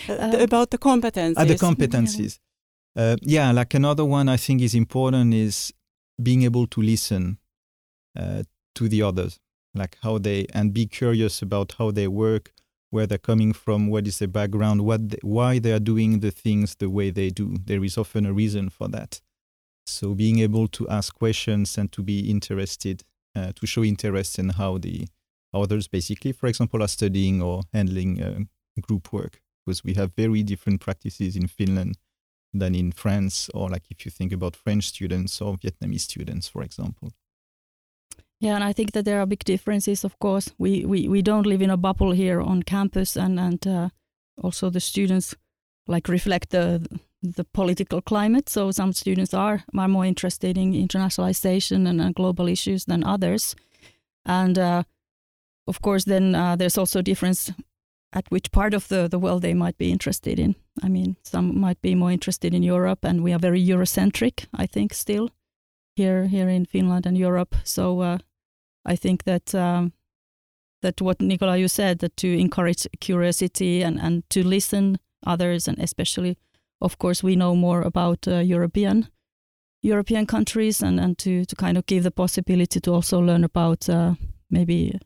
uh, 0.10 0.38
about 0.40 0.72
the 0.72 0.80
competencies. 0.80 1.38
Uh, 1.38 1.46
the 1.46 1.56
competencies. 1.56 2.40
Uh, 2.96 3.18
yeah, 3.22 3.52
like 3.52 3.76
another 3.76 4.04
one 4.04 4.28
I 4.30 4.38
think 4.38 4.62
is 4.62 4.74
important 4.74 5.36
is 5.36 5.72
being 6.22 6.42
able 6.42 6.66
to 6.68 6.82
listen 6.82 7.38
uh, 8.18 8.42
to 8.74 8.90
the 8.90 9.04
others 9.04 9.40
like 9.80 9.98
how 10.04 10.18
they 10.18 10.46
and 10.54 10.74
be 10.74 10.86
curious 10.86 11.42
about 11.42 11.76
how 11.78 11.90
they 11.92 12.08
work 12.08 12.52
where 12.92 13.08
they're 13.08 13.18
coming 13.18 13.54
from 13.54 13.88
what 13.88 14.08
is 14.08 14.20
their 14.20 14.28
background 14.28 14.82
what 14.82 15.10
they, 15.10 15.20
why 15.22 15.60
they 15.60 15.72
are 15.72 15.80
doing 15.80 16.20
the 16.20 16.32
things 16.32 16.76
the 16.76 16.90
way 16.90 17.10
they 17.10 17.30
do. 17.30 17.58
There 17.66 17.84
is 17.84 17.98
often 17.98 18.26
a 18.26 18.34
reason 18.34 18.70
for 18.70 18.88
that. 18.90 19.22
So 19.86 20.14
being 20.14 20.40
able 20.40 20.68
to 20.70 20.88
ask 20.90 21.16
questions 21.16 21.78
and 21.78 21.92
to 21.92 22.04
be 22.04 22.30
interested 22.30 23.04
uh, 23.36 23.52
to 23.56 23.68
show 23.68 23.84
interest 23.84 24.40
in 24.40 24.50
how 24.50 24.78
the 24.78 25.08
others 25.54 25.88
basically 25.88 26.32
for 26.32 26.48
example 26.48 26.84
are 26.84 26.88
studying 26.88 27.42
or 27.42 27.62
handling 27.74 28.22
uh, 28.22 28.40
group 28.82 29.12
work 29.12 29.42
because 29.66 29.84
we 29.84 29.94
have 29.94 30.14
very 30.16 30.44
different 30.44 30.80
practices 30.80 31.36
in 31.36 31.48
finland 31.48 31.98
than 32.54 32.76
in 32.76 32.92
france 32.92 33.50
or 33.54 33.70
like 33.70 33.84
if 33.90 34.06
you 34.06 34.12
think 34.12 34.32
about 34.32 34.56
french 34.56 34.86
students 34.86 35.42
or 35.42 35.56
vietnamese 35.58 36.02
students 36.02 36.48
for 36.48 36.62
example 36.64 37.12
yeah, 38.40 38.56
and 38.56 38.64
I 38.64 38.74
think 38.74 38.92
that 38.92 39.06
there 39.06 39.20
are 39.20 39.26
big 39.26 39.44
differences. 39.44 40.04
Of 40.04 40.18
course, 40.20 40.52
we 40.58 40.86
we, 40.86 41.08
we 41.08 41.22
don't 41.22 41.46
live 41.46 41.62
in 41.62 41.70
a 41.70 41.78
bubble 41.78 42.12
here 42.12 42.42
on 42.42 42.64
campus, 42.64 43.18
and 43.18 43.40
and 43.40 43.68
uh, 43.68 43.90
also 44.42 44.70
the 44.70 44.80
students 44.80 45.36
like 45.88 46.12
reflect 46.12 46.50
the 46.50 46.86
the 47.22 47.44
political 47.44 48.02
climate. 48.02 48.50
So 48.50 48.72
some 48.72 48.94
students 48.94 49.34
are 49.34 49.64
are 49.78 49.88
more 49.88 50.08
interested 50.08 50.58
in 50.58 50.74
internationalization 50.74 51.88
and, 51.88 52.02
and 52.02 52.16
global 52.16 52.48
issues 52.48 52.86
than 52.86 53.04
others, 53.04 53.56
and 54.26 54.58
uh, 54.58 54.84
of 55.68 55.82
course, 55.82 56.06
then 56.06 56.34
uh, 56.36 56.56
there's 56.56 56.78
also 56.78 57.00
a 57.00 57.04
difference 57.04 57.54
at 58.12 58.26
which 58.32 58.52
part 58.52 58.74
of 58.74 58.88
the, 58.88 59.08
the 59.08 59.20
world 59.20 59.44
they 59.44 59.54
might 59.54 59.78
be 59.78 59.92
interested 59.92 60.40
in. 60.40 60.56
I 60.82 60.90
mean, 60.90 61.16
some 61.24 61.60
might 61.60 61.80
be 61.82 61.94
more 61.94 62.12
interested 62.12 62.54
in 62.54 62.64
Europe, 62.64 63.06
and 63.06 63.24
we 63.24 63.34
are 63.34 63.40
very 63.40 63.64
Eurocentric, 63.64 64.48
I 64.52 64.66
think, 64.66 64.94
still 64.94 65.30
here 65.96 66.28
here 66.28 66.50
in 66.50 66.66
Finland 66.66 67.06
and 67.06 67.18
Europe. 67.18 67.56
So 67.64 68.02
uh, 68.02 68.18
I 68.90 68.96
think 68.96 69.24
that 69.24 69.54
um, 69.54 69.94
that 70.82 71.02
what 71.02 71.22
Nicola 71.22 71.58
you 71.58 71.68
said 71.68 72.00
that 72.00 72.18
to 72.18 72.28
encourage 72.28 72.88
curiosity 73.00 73.84
and 73.84 74.00
and 74.00 74.24
to 74.30 74.44
listen 74.44 74.98
others, 75.26 75.68
and 75.68 75.80
especially, 75.80 76.38
of 76.82 76.98
course, 76.98 77.24
we 77.24 77.36
know 77.36 77.56
more 77.56 77.82
about 77.82 78.28
uh, 78.28 78.40
European 78.40 79.08
European 79.84 80.26
countries, 80.26 80.82
and 80.82 81.00
and 81.00 81.18
to 81.18 81.46
to 81.46 81.56
kind 81.56 81.78
of 81.78 81.86
give 81.86 82.04
the 82.04 82.12
possibility 82.12 82.80
to 82.80 82.94
also 82.94 83.20
learn 83.20 83.44
about 83.44 83.90
uh, 83.90 84.16
maybe 84.50 85.00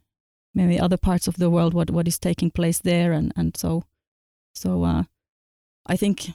maybe 0.55 0.79
other 0.79 0.97
parts 0.97 1.27
of 1.27 1.35
the 1.35 1.49
world 1.49 1.73
what 1.73 1.89
what 1.91 2.07
is 2.07 2.19
taking 2.19 2.51
place 2.51 2.79
there 2.79 3.11
and 3.11 3.33
and 3.35 3.57
so 3.57 3.83
so 4.53 4.83
uh, 4.83 5.03
I 5.85 5.97
think 5.97 6.31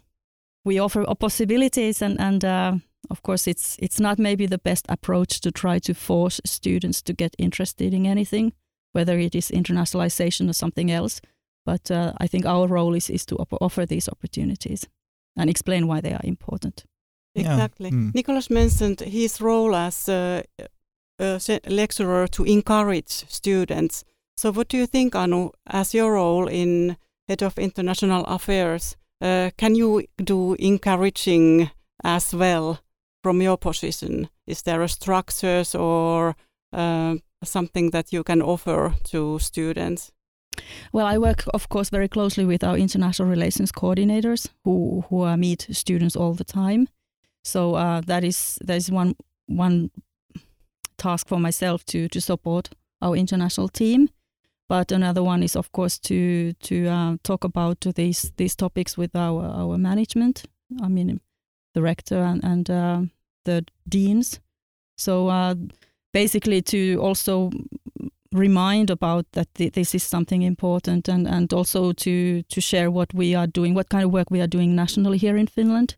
we 0.64 0.80
offer 0.80 1.04
possibilities 1.14 2.02
and 2.02 2.20
and 2.20 2.44
uh, 2.44 2.72
of 3.10 3.22
course 3.22 3.46
it's 3.46 3.76
it's 3.78 4.00
not 4.00 4.18
maybe 4.18 4.46
the 4.46 4.58
best 4.58 4.86
approach 4.88 5.40
to 5.40 5.50
try 5.50 5.78
to 5.78 5.94
force 5.94 6.40
students 6.44 7.02
to 7.02 7.12
get 7.12 7.34
interested 7.38 7.94
in 7.94 8.06
anything 8.06 8.52
whether 8.92 9.18
it 9.18 9.34
is 9.34 9.50
internationalization 9.50 10.48
or 10.48 10.54
something 10.54 10.90
else 10.90 11.20
but 11.68 11.90
uh, 11.90 12.12
I 12.18 12.26
think 12.26 12.46
our 12.46 12.66
role 12.66 12.96
is 12.96 13.10
is 13.10 13.26
to 13.26 13.36
op- 13.36 13.60
offer 13.60 13.86
these 13.86 14.08
opportunities 14.08 14.88
and 15.36 15.50
explain 15.50 15.86
why 15.86 16.00
they 16.00 16.14
are 16.14 16.24
important. 16.24 16.84
Exactly. 17.34 17.90
Yeah. 17.90 17.96
Mm. 17.96 18.14
Nicolas 18.14 18.48
mentioned 18.50 19.00
his 19.00 19.40
role 19.40 19.74
as 19.74 20.08
a, 20.08 20.44
a 21.18 21.60
lecturer 21.68 22.26
to 22.28 22.44
encourage 22.44 23.24
students. 23.28 24.04
So, 24.36 24.50
what 24.50 24.68
do 24.68 24.78
you 24.78 24.86
think, 24.86 25.14
Anu, 25.14 25.50
as 25.66 25.94
your 25.94 26.14
role 26.14 26.48
in 26.48 26.96
head 27.28 27.42
of 27.42 27.58
international 27.58 28.24
affairs? 28.24 28.96
Uh, 29.20 29.50
can 29.58 29.74
you 29.74 30.04
do 30.24 30.54
encouraging 30.58 31.70
as 32.02 32.34
well 32.34 32.78
from 33.22 33.42
your 33.42 33.56
position? 33.56 34.28
Is 34.46 34.62
there 34.62 34.82
a 34.82 34.88
structures 34.88 35.74
or 35.74 36.36
uh, 36.72 37.16
something 37.44 37.90
that 37.90 38.12
you 38.12 38.22
can 38.22 38.42
offer 38.42 38.94
to 39.04 39.38
students? 39.38 40.12
Well, 40.92 41.06
I 41.06 41.18
work, 41.18 41.44
of 41.54 41.68
course, 41.68 41.90
very 41.90 42.08
closely 42.08 42.44
with 42.44 42.64
our 42.64 42.76
international 42.76 43.28
relations 43.28 43.72
coordinators 43.72 44.48
who 44.64 45.04
who 45.08 45.24
uh, 45.24 45.36
meet 45.36 45.68
students 45.70 46.16
all 46.16 46.34
the 46.34 46.44
time. 46.44 46.88
So 47.44 47.74
uh, 47.74 48.00
that 48.06 48.24
is 48.24 48.58
that 48.64 48.76
is 48.76 48.90
one 48.90 49.14
one 49.46 49.90
task 50.96 51.28
for 51.28 51.38
myself 51.38 51.84
to 51.84 52.08
to 52.08 52.20
support 52.20 52.70
our 53.00 53.16
international 53.16 53.68
team. 53.68 54.08
But 54.68 54.92
another 54.92 55.22
one 55.22 55.42
is, 55.42 55.56
of 55.56 55.70
course, 55.72 55.98
to 56.00 56.52
to 56.52 56.74
uh, 56.86 57.16
talk 57.22 57.44
about 57.44 57.80
these 57.94 58.32
these 58.36 58.56
topics 58.56 58.98
with 58.98 59.16
our 59.16 59.44
our 59.44 59.78
management. 59.78 60.44
I 60.82 60.88
mean, 60.88 61.20
the 61.74 61.82
rector 61.82 62.22
and 62.22 62.44
and 62.44 62.70
uh, 62.70 63.02
the 63.44 63.64
deans. 63.88 64.40
So 64.96 65.28
uh, 65.28 65.54
basically, 66.12 66.62
to 66.62 66.96
also 67.00 67.50
remind 68.32 68.90
about 68.90 69.26
that 69.32 69.54
th- 69.54 69.72
this 69.72 69.94
is 69.94 70.02
something 70.02 70.42
important, 70.42 71.08
and 71.08 71.28
and 71.28 71.52
also 71.52 71.92
to 71.92 72.42
to 72.42 72.60
share 72.60 72.90
what 72.90 73.14
we 73.14 73.34
are 73.34 73.46
doing, 73.46 73.74
what 73.74 73.88
kind 73.88 74.04
of 74.04 74.12
work 74.12 74.30
we 74.30 74.40
are 74.40 74.50
doing 74.50 74.74
nationally 74.74 75.18
here 75.18 75.36
in 75.36 75.46
Finland 75.46 75.96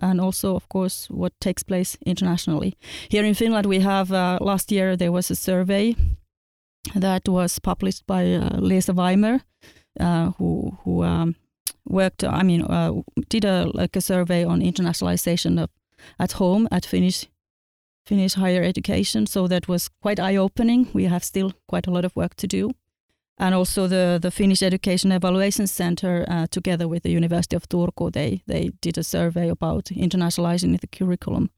and 0.00 0.20
also, 0.20 0.56
of 0.56 0.68
course, 0.68 1.06
what 1.10 1.32
takes 1.40 1.62
place 1.62 1.96
internationally. 2.06 2.76
Here 3.08 3.24
in 3.24 3.34
Finland, 3.34 3.66
we 3.66 3.80
have 3.80 4.12
uh, 4.12 4.38
last 4.40 4.72
year 4.72 4.96
there 4.96 5.12
was 5.12 5.30
a 5.30 5.34
survey 5.36 5.94
that 6.94 7.28
was 7.28 7.58
published 7.58 8.06
by 8.06 8.34
uh, 8.34 8.58
Leasa 8.60 8.94
Weimer, 8.94 9.40
uh, 10.00 10.32
who 10.38 10.78
who 10.84 11.04
um, 11.04 11.36
worked. 11.84 12.24
I 12.24 12.42
mean, 12.42 12.62
uh, 12.62 13.02
did 13.28 13.44
a 13.44 13.70
like 13.74 13.96
a 13.96 14.00
survey 14.00 14.44
on 14.44 14.60
internationalization 14.60 15.62
of 15.62 15.70
at 16.18 16.32
home 16.32 16.68
at 16.70 16.86
Finnish 16.86 17.28
Finnish 18.06 18.34
higher 18.34 18.62
education. 18.62 19.26
So 19.26 19.48
that 19.48 19.68
was 19.68 19.88
quite 20.02 20.20
eye 20.20 20.36
opening. 20.36 20.88
We 20.92 21.04
have 21.04 21.24
still 21.24 21.52
quite 21.68 21.86
a 21.86 21.90
lot 21.90 22.04
of 22.04 22.16
work 22.16 22.34
to 22.36 22.46
do 22.46 22.74
and 23.40 23.54
also 23.54 23.88
the 23.88 24.18
the 24.20 24.30
Finnish 24.30 24.62
Education 24.62 25.12
Evaluation 25.12 25.66
Center, 25.66 26.24
uh, 26.28 26.46
together 26.50 26.86
with 26.86 27.02
the 27.02 27.10
University 27.10 27.56
of 27.56 27.68
Turku, 27.68 28.12
they 28.12 28.42
they 28.46 28.70
did 28.80 28.98
a 28.98 29.02
survey 29.02 29.48
about 29.48 29.84
internationalizing 29.86 30.78
the 30.80 30.86
curriculum. 30.86 31.48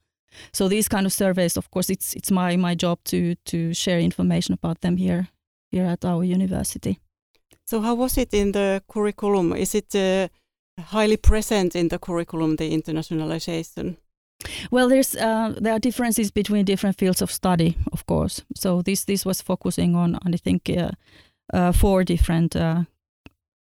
So 0.51 0.67
these 0.67 0.87
kind 0.87 1.05
of 1.05 1.13
surveys, 1.13 1.57
of 1.57 1.69
course, 1.69 1.93
it's 1.93 2.13
it's 2.15 2.31
my 2.31 2.57
my 2.57 2.75
job 2.75 2.97
to 3.03 3.35
to 3.45 3.73
share 3.73 3.99
information 3.99 4.53
about 4.53 4.79
them 4.81 4.97
here 4.97 5.27
here 5.71 5.85
at 5.85 6.05
our 6.05 6.23
university. 6.23 6.99
So 7.65 7.81
how 7.81 7.95
was 7.95 8.17
it 8.17 8.33
in 8.33 8.51
the 8.51 8.81
curriculum? 8.87 9.53
Is 9.53 9.75
it 9.75 9.95
uh, 9.95 10.27
highly 10.81 11.17
present 11.17 11.75
in 11.75 11.87
the 11.87 11.99
curriculum, 11.99 12.55
the 12.55 12.71
internationalization? 12.71 13.97
Well, 14.71 14.89
there's 14.89 15.15
uh, 15.15 15.53
there 15.61 15.73
are 15.73 15.79
differences 15.79 16.31
between 16.31 16.65
different 16.65 16.97
fields 16.97 17.21
of 17.21 17.31
study, 17.31 17.77
of 17.91 18.05
course. 18.05 18.43
So 18.55 18.81
this 18.81 19.05
this 19.05 19.25
was 19.25 19.41
focusing 19.41 19.95
on, 19.95 20.15
on 20.15 20.33
I 20.33 20.37
think, 20.37 20.69
uh, 20.69 20.91
uh, 21.53 21.71
four 21.71 22.03
different 22.03 22.55
uh, 22.55 22.83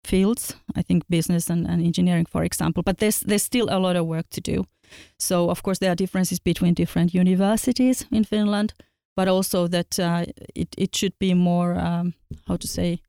fields. 0.05 0.57
I 0.77 0.83
think 0.83 1.05
business 1.09 1.51
and, 1.51 1.67
and 1.67 1.83
engineering, 1.83 2.27
for 2.27 2.45
example. 2.45 2.83
But 2.83 2.99
there's 2.99 3.21
there's 3.21 3.43
still 3.43 3.69
a 3.69 3.79
lot 3.79 3.97
of 3.97 4.07
work 4.07 4.27
to 4.31 4.41
do. 4.41 4.65
So 5.19 5.51
of 5.51 5.63
course 5.63 5.79
there 5.79 5.91
are 5.91 5.97
differences 5.97 6.41
between 6.41 6.75
different 6.75 7.15
universities 7.15 8.07
in 8.11 8.25
Finland, 8.25 8.75
but 9.17 9.29
also 9.29 9.69
that 9.69 9.99
uh, 9.99 10.25
it 10.55 10.69
it 10.79 10.97
should 10.97 11.19
be 11.19 11.35
more 11.35 11.75
um, 11.79 12.15
how 12.47 12.57
to 12.57 12.69
say, 12.69 13.01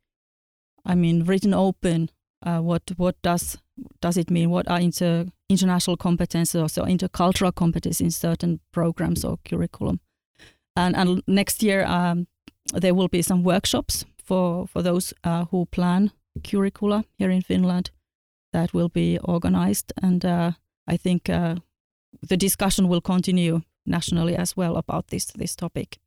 I 0.85 0.95
mean, 0.95 1.23
written 1.25 1.53
open. 1.53 2.09
Uh, 2.43 2.59
what 2.59 2.83
what 2.97 3.15
does 3.21 3.57
does 4.01 4.17
it 4.17 4.31
mean? 4.31 4.49
What 4.49 4.67
are 4.69 4.79
inter, 4.79 5.25
international 5.49 5.97
competences 5.97 6.61
or 6.61 6.69
so 6.69 6.83
intercultural 6.83 7.53
competences 7.53 8.01
in 8.01 8.11
certain 8.11 8.59
programs 8.71 9.23
or 9.23 9.37
curriculum? 9.45 9.99
And, 10.75 10.95
and 10.95 11.21
next 11.27 11.61
year 11.63 11.85
um, 11.85 12.27
there 12.73 12.93
will 12.93 13.09
be 13.09 13.21
some 13.21 13.43
workshops 13.43 14.05
for 14.23 14.67
for 14.67 14.81
those 14.81 15.13
uh, 15.23 15.45
who 15.51 15.65
plan 15.65 16.11
curricula 16.43 17.03
here 17.17 17.29
in 17.29 17.41
Finland 17.41 17.91
that 18.53 18.73
will 18.73 18.89
be 18.89 19.19
organized, 19.23 19.93
and 20.01 20.25
uh, 20.25 20.51
I 20.87 20.97
think 20.97 21.29
uh, 21.29 21.55
the 22.29 22.37
discussion 22.37 22.87
will 22.87 23.01
continue 23.01 23.61
nationally 23.85 24.35
as 24.35 24.57
well 24.57 24.75
about 24.77 25.07
this 25.07 25.25
this 25.25 25.55
topic. 25.55 25.99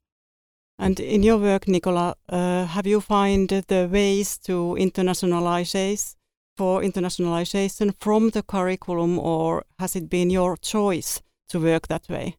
And 0.77 0.99
in 0.99 1.23
your 1.23 1.37
work, 1.37 1.67
Nicola, 1.67 2.15
uh, 2.27 2.65
have 2.65 2.85
you 2.85 3.01
found 3.01 3.49
the 3.49 3.89
ways 3.91 4.37
to 4.39 4.75
internationalize 4.77 6.15
for 6.57 6.81
internationalization 6.81 7.93
from 7.99 8.29
the 8.31 8.43
curriculum, 8.43 9.19
or 9.19 9.63
has 9.79 9.95
it 9.95 10.09
been 10.09 10.29
your 10.29 10.57
choice 10.57 11.21
to 11.49 11.59
work 11.59 11.87
that 11.87 12.07
way? 12.09 12.35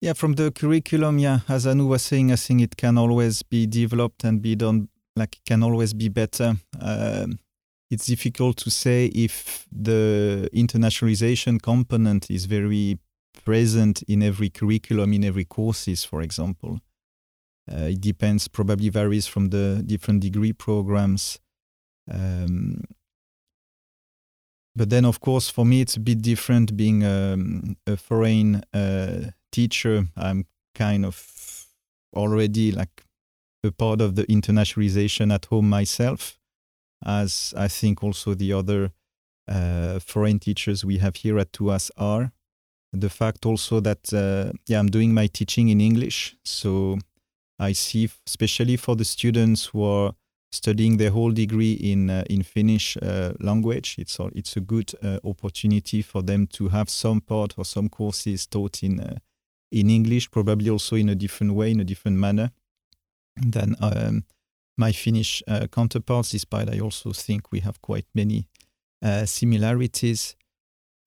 Yeah, 0.00 0.12
from 0.12 0.34
the 0.34 0.50
curriculum, 0.50 1.18
yeah, 1.18 1.40
as 1.48 1.66
Anu 1.66 1.86
was 1.86 2.02
saying, 2.02 2.30
I 2.30 2.36
think 2.36 2.60
it 2.60 2.76
can 2.76 2.98
always 2.98 3.42
be 3.42 3.66
developed 3.66 4.24
and 4.24 4.42
be 4.42 4.54
done, 4.54 4.88
like, 5.16 5.36
it 5.36 5.44
can 5.44 5.62
always 5.62 5.94
be 5.94 6.08
better. 6.08 6.56
Um, 6.80 7.38
it's 7.90 8.06
difficult 8.06 8.56
to 8.58 8.70
say 8.70 9.06
if 9.06 9.66
the 9.72 10.48
internationalization 10.52 11.60
component 11.62 12.30
is 12.30 12.46
very 12.46 12.98
present 13.44 14.02
in 14.02 14.22
every 14.22 14.50
curriculum, 14.50 15.12
in 15.12 15.24
every 15.24 15.44
courses, 15.44 16.04
for 16.04 16.22
example. 16.22 16.80
Uh, 17.70 17.86
it 17.86 18.00
depends, 18.00 18.48
probably 18.48 18.88
varies 18.88 19.26
from 19.26 19.48
the 19.48 19.82
different 19.84 20.20
degree 20.20 20.52
programs. 20.52 21.38
Um, 22.10 22.84
but 24.76 24.90
then, 24.90 25.04
of 25.04 25.20
course, 25.20 25.48
for 25.48 25.64
me, 25.64 25.80
it's 25.80 25.96
a 25.96 26.00
bit 26.00 26.22
different 26.22 26.76
being 26.76 27.02
um, 27.02 27.76
a 27.86 27.96
foreign 27.96 28.62
uh, 28.74 29.30
teacher, 29.50 30.06
I'm 30.16 30.46
kind 30.74 31.06
of 31.06 31.66
already 32.14 32.72
like 32.72 33.04
a 33.64 33.72
part 33.72 34.00
of 34.00 34.14
the 34.14 34.24
internationalization 34.24 35.32
at 35.32 35.46
home 35.46 35.68
myself, 35.68 36.38
as 37.04 37.54
I 37.56 37.68
think 37.68 38.02
also 38.02 38.34
the 38.34 38.52
other 38.52 38.92
uh, 39.48 39.98
foreign 39.98 40.38
teachers 40.38 40.84
we 40.84 40.98
have 40.98 41.16
here 41.16 41.38
at 41.38 41.52
TUAS 41.52 41.90
are. 41.96 42.32
The 42.92 43.10
fact 43.10 43.46
also 43.46 43.80
that 43.80 44.12
uh, 44.12 44.52
yeah, 44.66 44.78
I'm 44.78 44.88
doing 44.88 45.12
my 45.12 45.26
teaching 45.26 45.68
in 45.68 45.80
English, 45.80 46.36
so 46.44 46.98
I 47.58 47.72
see, 47.72 48.10
especially 48.26 48.76
for 48.76 48.96
the 48.96 49.04
students 49.04 49.66
who 49.66 49.82
are 49.82 50.14
studying 50.52 50.96
their 50.96 51.10
whole 51.10 51.32
degree 51.32 51.72
in 51.72 52.10
uh, 52.10 52.24
in 52.28 52.42
Finnish 52.42 52.96
uh, 52.98 53.32
language, 53.40 53.96
it's 53.98 54.18
a, 54.18 54.30
it's 54.34 54.56
a 54.56 54.60
good 54.60 54.92
uh, 55.02 55.18
opportunity 55.24 56.02
for 56.02 56.22
them 56.22 56.46
to 56.46 56.68
have 56.68 56.88
some 56.88 57.20
part 57.20 57.54
or 57.58 57.64
some 57.64 57.88
courses 57.88 58.46
taught 58.46 58.82
in 58.82 59.00
uh, 59.00 59.18
in 59.70 59.90
English, 59.90 60.30
probably 60.30 60.70
also 60.70 60.96
in 60.96 61.08
a 61.08 61.14
different 61.14 61.54
way, 61.54 61.70
in 61.70 61.80
a 61.80 61.84
different 61.84 62.18
manner 62.18 62.50
than 63.36 63.76
um, 63.80 64.24
my 64.76 64.92
Finnish 64.92 65.42
uh, 65.48 65.66
counterparts, 65.66 66.30
despite 66.30 66.68
I 66.68 66.80
also 66.80 67.12
think 67.12 67.52
we 67.52 67.60
have 67.60 67.80
quite 67.80 68.06
many 68.14 68.48
uh, 69.02 69.26
similarities. 69.26 70.36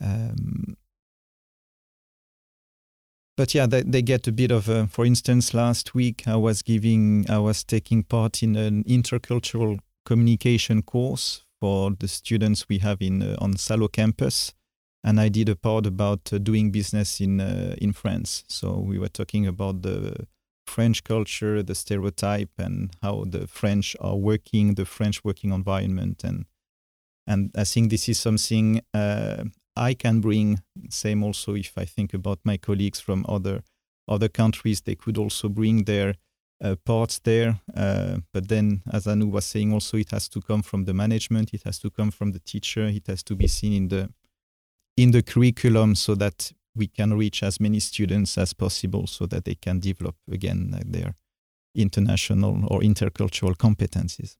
Um, 0.01 0.75
but 3.39 3.55
yeah, 3.55 3.65
they, 3.65 3.83
they 3.83 4.01
get 4.01 4.27
a 4.27 4.33
bit 4.33 4.51
of 4.51 4.67
a. 4.67 4.87
For 4.87 5.05
instance, 5.05 5.53
last 5.53 5.95
week 5.95 6.27
I 6.27 6.35
was 6.35 6.61
giving, 6.61 7.25
I 7.29 7.37
was 7.37 7.63
taking 7.63 8.03
part 8.03 8.43
in 8.43 8.57
an 8.57 8.83
intercultural 8.83 9.79
communication 10.03 10.81
course 10.81 11.45
for 11.61 11.91
the 11.91 12.09
students 12.09 12.67
we 12.67 12.79
have 12.79 13.01
in 13.01 13.23
uh, 13.23 13.37
on 13.39 13.55
Salo 13.55 13.87
campus, 13.87 14.53
and 15.05 15.21
I 15.21 15.29
did 15.29 15.47
a 15.47 15.55
part 15.55 15.85
about 15.85 16.33
uh, 16.33 16.37
doing 16.37 16.69
business 16.69 17.21
in 17.21 17.39
uh, 17.39 17.75
in 17.77 17.93
France. 17.93 18.43
So 18.49 18.77
we 18.77 18.99
were 18.99 19.07
talking 19.07 19.47
about 19.47 19.83
the 19.83 20.27
French 20.67 21.05
culture, 21.05 21.63
the 21.63 21.75
stereotype, 21.75 22.51
and 22.57 22.91
how 23.01 23.23
the 23.25 23.47
French 23.47 23.95
are 24.01 24.17
working, 24.17 24.73
the 24.73 24.85
French 24.85 25.23
working 25.23 25.53
environment, 25.53 26.25
and 26.25 26.45
and 27.25 27.51
I 27.55 27.63
think 27.63 27.89
this 27.89 28.09
is 28.09 28.19
something 28.19 28.81
uh, 28.93 29.45
I 29.79 29.93
can 29.93 30.19
bring. 30.19 30.59
Same 30.89 31.23
also 31.23 31.55
if 31.55 31.77
I 31.77 31.85
think 31.85 32.13
about 32.13 32.39
my 32.43 32.57
colleagues 32.57 32.99
from 32.99 33.25
other 33.27 33.63
other 34.07 34.29
countries, 34.29 34.81
they 34.81 34.95
could 34.95 35.17
also 35.17 35.49
bring 35.49 35.85
their 35.85 36.15
uh, 36.63 36.75
parts 36.83 37.19
there. 37.19 37.61
Uh, 37.75 38.17
but 38.33 38.47
then, 38.47 38.81
as 38.91 39.07
Anu 39.07 39.27
was 39.27 39.45
saying, 39.45 39.71
also 39.71 39.97
it 39.97 40.11
has 40.11 40.27
to 40.29 40.41
come 40.41 40.63
from 40.63 40.85
the 40.85 40.93
management, 40.93 41.53
it 41.53 41.63
has 41.63 41.79
to 41.79 41.89
come 41.89 42.11
from 42.11 42.31
the 42.31 42.39
teacher, 42.39 42.85
it 42.87 43.07
has 43.07 43.23
to 43.23 43.35
be 43.35 43.47
seen 43.47 43.73
in 43.73 43.87
the 43.87 44.09
in 44.97 45.11
the 45.11 45.23
curriculum 45.23 45.95
so 45.95 46.15
that 46.15 46.51
we 46.75 46.87
can 46.87 47.13
reach 47.13 47.43
as 47.43 47.59
many 47.59 47.79
students 47.79 48.37
as 48.37 48.53
possible, 48.53 49.07
so 49.07 49.25
that 49.27 49.45
they 49.45 49.55
can 49.55 49.79
develop 49.79 50.15
again 50.31 50.73
uh, 50.75 50.81
their 50.85 51.15
international 51.75 52.65
or 52.67 52.81
intercultural 52.81 53.55
competencies. 53.55 54.35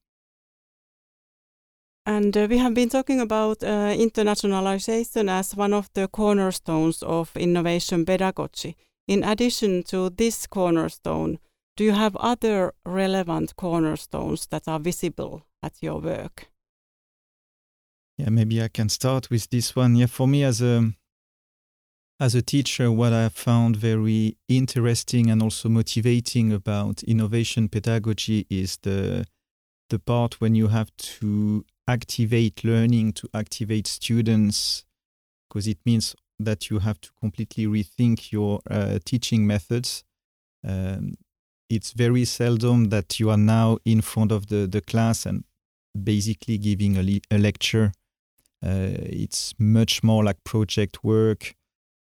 And 2.09 2.35
uh, 2.35 2.47
we 2.49 2.57
have 2.57 2.73
been 2.73 2.89
talking 2.89 3.21
about 3.21 3.61
uh, 3.61 3.93
internationalization 3.93 5.29
as 5.29 5.55
one 5.55 5.75
of 5.75 5.93
the 5.93 6.07
cornerstones 6.07 7.03
of 7.03 7.37
innovation 7.37 8.03
pedagogy. 8.03 8.75
In 9.07 9.23
addition 9.23 9.83
to 9.83 10.09
this 10.09 10.47
cornerstone, 10.47 11.37
do 11.77 11.83
you 11.83 11.91
have 11.91 12.15
other 12.15 12.73
relevant 12.83 13.55
cornerstones 13.57 14.47
that 14.47 14.67
are 14.67 14.79
visible 14.79 15.45
at 15.61 15.73
your 15.83 16.01
work? 16.01 16.49
Yeah, 18.17 18.29
maybe 18.29 18.59
I 18.59 18.69
can 18.69 18.89
start 18.89 19.29
with 19.29 19.47
this 19.51 19.75
one. 19.75 19.95
Yeah, 19.95 20.07
for 20.07 20.27
me 20.27 20.43
as 20.43 20.63
a 20.63 20.91
as 22.19 22.33
a 22.33 22.41
teacher, 22.41 22.91
what 22.91 23.13
I 23.13 23.29
found 23.29 23.75
very 23.75 24.35
interesting 24.47 25.29
and 25.29 25.43
also 25.43 25.69
motivating 25.69 26.51
about 26.51 27.03
innovation 27.03 27.69
pedagogy 27.69 28.47
is 28.49 28.77
the 28.77 29.25
the 29.89 29.99
part 29.99 30.41
when 30.41 30.55
you 30.55 30.69
have 30.69 30.89
to 30.97 31.65
activate 31.89 32.63
learning, 32.63 33.13
to 33.13 33.27
activate 33.33 33.87
students, 33.87 34.85
because 35.47 35.67
it 35.67 35.79
means 35.85 36.15
that 36.39 36.69
you 36.69 36.79
have 36.79 37.01
to 37.01 37.09
completely 37.19 37.65
rethink 37.65 38.31
your 38.31 38.61
uh, 38.69 38.99
teaching 39.03 39.45
methods. 39.45 40.03
Um, 40.63 41.15
it's 41.69 41.91
very 41.93 42.25
seldom 42.25 42.89
that 42.89 43.19
you 43.19 43.29
are 43.29 43.37
now 43.37 43.77
in 43.85 44.01
front 44.01 44.31
of 44.31 44.47
the, 44.47 44.67
the 44.67 44.81
class 44.81 45.25
and 45.25 45.43
basically 46.01 46.57
giving 46.57 46.97
a, 46.97 47.03
le- 47.03 47.21
a 47.31 47.37
lecture. 47.37 47.91
Uh, 48.63 48.93
it's 49.23 49.53
much 49.57 50.03
more 50.03 50.23
like 50.23 50.43
project 50.43 51.03
work 51.03 51.55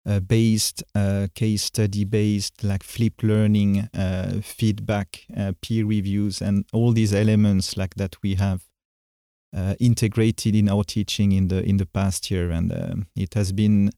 uh, 0.05 0.19
based, 0.19 0.83
uh, 0.95 1.27
case 1.33 1.63
study 1.63 2.03
based, 2.03 2.63
like 2.63 2.83
flipped 2.83 3.23
learning, 3.23 3.89
uh, 3.93 4.41
feedback, 4.41 5.25
uh, 5.35 5.53
peer 5.61 5.85
reviews, 5.85 6.41
and 6.41 6.65
all 6.73 6.91
these 6.91 7.13
elements 7.13 7.77
like 7.77 7.95
that 7.95 8.15
we 8.21 8.35
have 8.35 8.63
uh, 9.55 9.75
integrated 9.79 10.55
in 10.55 10.69
our 10.69 10.83
teaching 10.83 11.31
in 11.31 11.47
the 11.47 11.63
in 11.63 11.77
the 11.77 11.85
past 11.85 12.31
year, 12.31 12.51
and 12.51 12.71
um, 12.71 13.07
it 13.15 13.33
has 13.33 13.51
been 13.51 13.91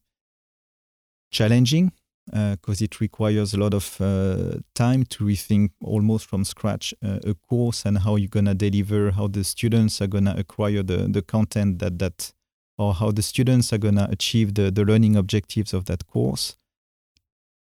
challenging 1.30 1.92
because 2.26 2.82
uh, 2.82 2.84
it 2.84 3.00
requires 3.00 3.54
a 3.54 3.56
lot 3.56 3.72
of 3.72 4.00
uh, 4.00 4.58
time 4.74 5.04
to 5.04 5.24
rethink 5.24 5.70
almost 5.80 6.26
from 6.26 6.44
scratch 6.44 6.92
uh, 7.04 7.20
a 7.24 7.34
course 7.34 7.84
and 7.84 7.98
how 7.98 8.16
you're 8.16 8.28
gonna 8.28 8.54
deliver, 8.54 9.12
how 9.12 9.28
the 9.28 9.44
students 9.44 10.02
are 10.02 10.08
gonna 10.08 10.34
acquire 10.36 10.82
the 10.82 11.08
the 11.08 11.22
content 11.22 11.78
that 11.78 11.98
that, 11.98 12.32
or 12.78 12.94
how 12.94 13.12
the 13.12 13.22
students 13.22 13.72
are 13.72 13.78
gonna 13.78 14.08
achieve 14.10 14.54
the 14.54 14.70
the 14.70 14.84
learning 14.84 15.16
objectives 15.16 15.72
of 15.72 15.84
that 15.84 16.06
course. 16.06 16.56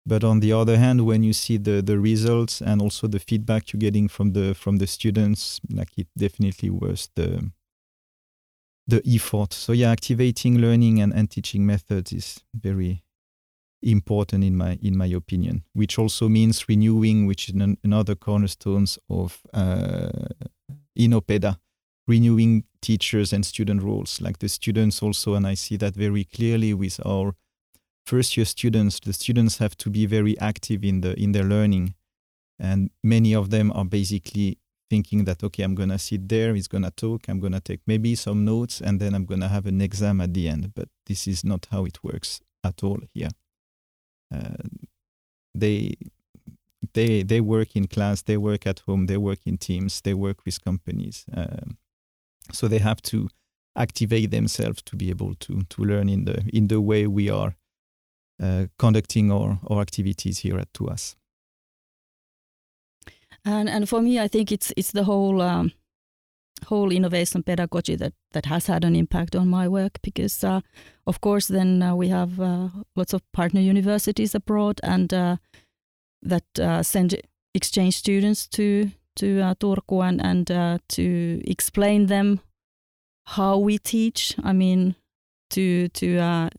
But 0.06 0.22
on 0.22 0.40
the 0.40 0.52
other 0.52 0.76
hand, 0.78 1.06
when 1.06 1.22
you 1.22 1.32
see 1.32 1.58
the 1.58 1.82
the 1.82 1.98
results 1.98 2.62
and 2.62 2.80
also 2.80 3.06
the 3.06 3.20
feedback 3.20 3.72
you're 3.72 3.80
getting 3.80 4.08
from 4.08 4.32
the 4.32 4.54
from 4.54 4.78
the 4.78 4.86
students, 4.86 5.60
like 5.70 5.98
it 5.98 6.08
definitely 6.16 6.70
was 6.70 7.10
the 7.14 7.50
the 8.86 9.02
effort. 9.06 9.52
So 9.52 9.72
yeah, 9.72 9.90
activating 9.90 10.58
learning 10.58 11.00
and, 11.00 11.12
and 11.12 11.30
teaching 11.30 11.64
methods 11.66 12.12
is 12.12 12.40
very 12.54 13.02
important 13.82 14.44
in 14.44 14.56
my 14.56 14.78
in 14.82 14.96
my 14.96 15.06
opinion. 15.06 15.64
Which 15.72 15.98
also 15.98 16.28
means 16.28 16.68
renewing, 16.68 17.26
which 17.26 17.48
is 17.48 17.54
an, 17.54 17.78
another 17.84 18.14
cornerstones 18.14 18.98
of 19.08 19.40
uh, 19.52 20.08
Innopeda, 20.98 21.58
renewing 22.06 22.64
teachers 22.80 23.32
and 23.32 23.44
student 23.44 23.82
roles. 23.82 24.20
Like 24.20 24.38
the 24.38 24.48
students 24.48 25.02
also, 25.02 25.34
and 25.34 25.46
I 25.46 25.54
see 25.54 25.76
that 25.76 25.94
very 25.94 26.24
clearly 26.24 26.74
with 26.74 27.00
our 27.04 27.34
first 28.06 28.36
year 28.36 28.46
students. 28.46 29.00
The 29.00 29.12
students 29.12 29.58
have 29.58 29.76
to 29.78 29.90
be 29.90 30.06
very 30.06 30.38
active 30.38 30.84
in 30.84 31.00
the 31.00 31.14
in 31.18 31.32
their 31.32 31.44
learning, 31.44 31.94
and 32.58 32.90
many 33.02 33.34
of 33.34 33.50
them 33.50 33.72
are 33.72 33.84
basically 33.84 34.58
thinking 34.94 35.24
that 35.24 35.42
okay 35.42 35.64
i'm 35.64 35.74
gonna 35.74 35.98
sit 35.98 36.28
there 36.28 36.54
he's 36.54 36.68
gonna 36.68 36.90
talk 36.90 37.20
i'm 37.28 37.40
gonna 37.40 37.60
take 37.60 37.80
maybe 37.86 38.14
some 38.14 38.44
notes 38.44 38.80
and 38.80 39.00
then 39.00 39.12
i'm 39.14 39.26
gonna 39.32 39.48
have 39.48 39.66
an 39.66 39.80
exam 39.80 40.20
at 40.20 40.32
the 40.32 40.48
end 40.48 40.72
but 40.74 40.88
this 41.06 41.26
is 41.26 41.44
not 41.44 41.66
how 41.72 41.84
it 41.84 41.98
works 42.04 42.40
at 42.62 42.84
all 42.84 43.00
here 43.12 43.32
uh, 44.34 44.64
they 45.62 45.94
they 46.92 47.24
they 47.24 47.40
work 47.40 47.74
in 47.74 47.86
class 47.88 48.22
they 48.22 48.36
work 48.36 48.66
at 48.66 48.78
home 48.86 49.06
they 49.06 49.16
work 49.16 49.40
in 49.46 49.58
teams 49.58 50.00
they 50.02 50.14
work 50.14 50.38
with 50.46 50.64
companies 50.64 51.24
um, 51.36 51.76
so 52.52 52.68
they 52.68 52.78
have 52.78 53.02
to 53.02 53.28
activate 53.76 54.30
themselves 54.30 54.80
to 54.82 54.96
be 54.96 55.10
able 55.10 55.34
to 55.34 55.62
to 55.68 55.82
learn 55.82 56.08
in 56.08 56.24
the 56.24 56.38
in 56.52 56.68
the 56.68 56.80
way 56.80 57.06
we 57.06 57.28
are 57.30 57.56
uh, 58.42 58.66
conducting 58.78 59.30
our, 59.30 59.58
our 59.70 59.80
activities 59.80 60.38
here 60.38 60.58
at 60.58 60.72
TUAS. 60.72 61.16
And 63.44 63.68
and 63.68 63.88
for 63.88 64.00
me, 64.00 64.18
I 64.18 64.28
think 64.28 64.50
it's 64.50 64.72
it's 64.76 64.92
the 64.92 65.04
whole 65.04 65.42
um, 65.42 65.72
whole 66.66 66.90
innovation 66.90 67.42
pedagogy 67.42 67.96
that 67.96 68.12
that 68.32 68.46
has 68.46 68.66
had 68.66 68.84
an 68.84 68.96
impact 68.96 69.36
on 69.36 69.48
my 69.48 69.68
work 69.68 69.98
because, 70.02 70.42
uh, 70.44 70.60
of 71.06 71.20
course, 71.20 71.48
then 71.48 71.82
uh, 71.82 71.94
we 71.94 72.08
have 72.08 72.40
uh, 72.40 72.68
lots 72.96 73.12
of 73.12 73.22
partner 73.32 73.60
universities 73.60 74.34
abroad 74.34 74.80
and 74.82 75.12
uh, 75.12 75.36
that 76.22 76.58
uh, 76.58 76.82
send 76.82 77.20
exchange 77.54 77.96
students 77.96 78.46
to 78.48 78.90
to 79.16 79.40
uh, 79.40 79.54
Turku 79.54 80.02
and 80.02 80.20
and 80.24 80.46
to 80.88 81.40
explain 81.50 82.06
them 82.06 82.40
how 83.26 83.58
we 83.58 83.78
teach. 83.78 84.34
I 84.42 84.52
mean, 84.52 84.94
to 85.50 85.88
to 85.88 86.50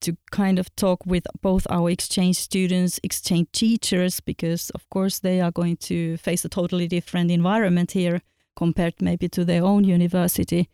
to 0.00 0.16
kind 0.30 0.58
of 0.58 0.74
talk 0.76 1.04
with 1.06 1.26
both 1.42 1.66
our 1.70 1.90
exchange 1.90 2.36
students, 2.36 3.00
exchange 3.02 3.48
teachers, 3.52 4.20
because 4.20 4.70
of 4.70 4.88
course 4.90 5.18
they 5.18 5.40
are 5.40 5.50
going 5.50 5.76
to 5.76 6.16
face 6.16 6.44
a 6.44 6.48
totally 6.48 6.86
different 6.86 7.30
environment 7.30 7.92
here 7.92 8.20
compared 8.56 8.94
maybe 9.00 9.28
to 9.28 9.44
their 9.44 9.64
own 9.64 9.84
university, 9.84 10.68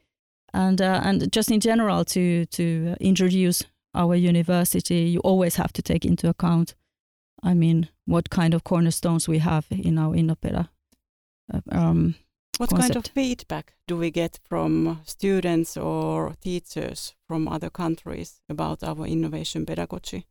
and 0.53 0.81
uh, 0.81 1.01
and 1.05 1.33
just 1.33 1.51
in 1.51 1.61
general 1.61 2.05
to 2.05 2.47
to 2.47 2.97
introduce 3.01 3.65
our 3.97 4.15
university, 4.15 5.11
you 5.11 5.21
always 5.21 5.57
have 5.57 5.73
to 5.73 5.83
take 5.83 6.05
into 6.05 6.29
account, 6.29 6.75
I 7.43 7.55
mean, 7.55 7.89
what 8.05 8.31
kind 8.31 8.55
of 8.55 8.63
cornerstones 8.63 9.27
we 9.27 9.39
have 9.39 9.67
in 9.71 9.99
our 9.99 10.15
Innopeda. 10.15 10.69
Uh, 11.53 11.61
um, 11.73 12.15
what 12.59 12.71
concept. 12.71 12.95
kind 12.95 12.97
of 12.97 13.13
feedback 13.13 13.75
do 13.87 13.97
we 13.97 14.11
get 14.11 14.39
from 14.45 15.01
students 15.05 15.77
or 15.77 16.35
teachers 16.41 17.15
from 17.27 17.49
other 17.49 17.71
countries 17.71 18.41
about 18.49 18.83
our 18.83 19.07
innovation 19.07 19.67
pedagogy? 19.67 20.27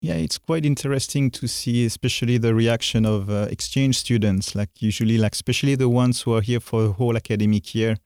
Yeah, 0.00 0.14
it's 0.14 0.38
quite 0.38 0.64
interesting 0.64 1.30
to 1.32 1.48
see, 1.48 1.84
especially 1.84 2.38
the 2.38 2.54
reaction 2.54 3.04
of 3.04 3.28
uh, 3.28 3.48
exchange 3.50 3.98
students. 3.98 4.54
Like 4.54 4.70
usually, 4.80 5.18
like 5.18 5.32
especially 5.32 5.74
the 5.74 5.88
ones 5.88 6.22
who 6.22 6.34
are 6.34 6.40
here 6.40 6.60
for 6.60 6.82
the 6.82 6.92
whole 6.92 7.16
academic 7.16 7.74
year, 7.74 7.96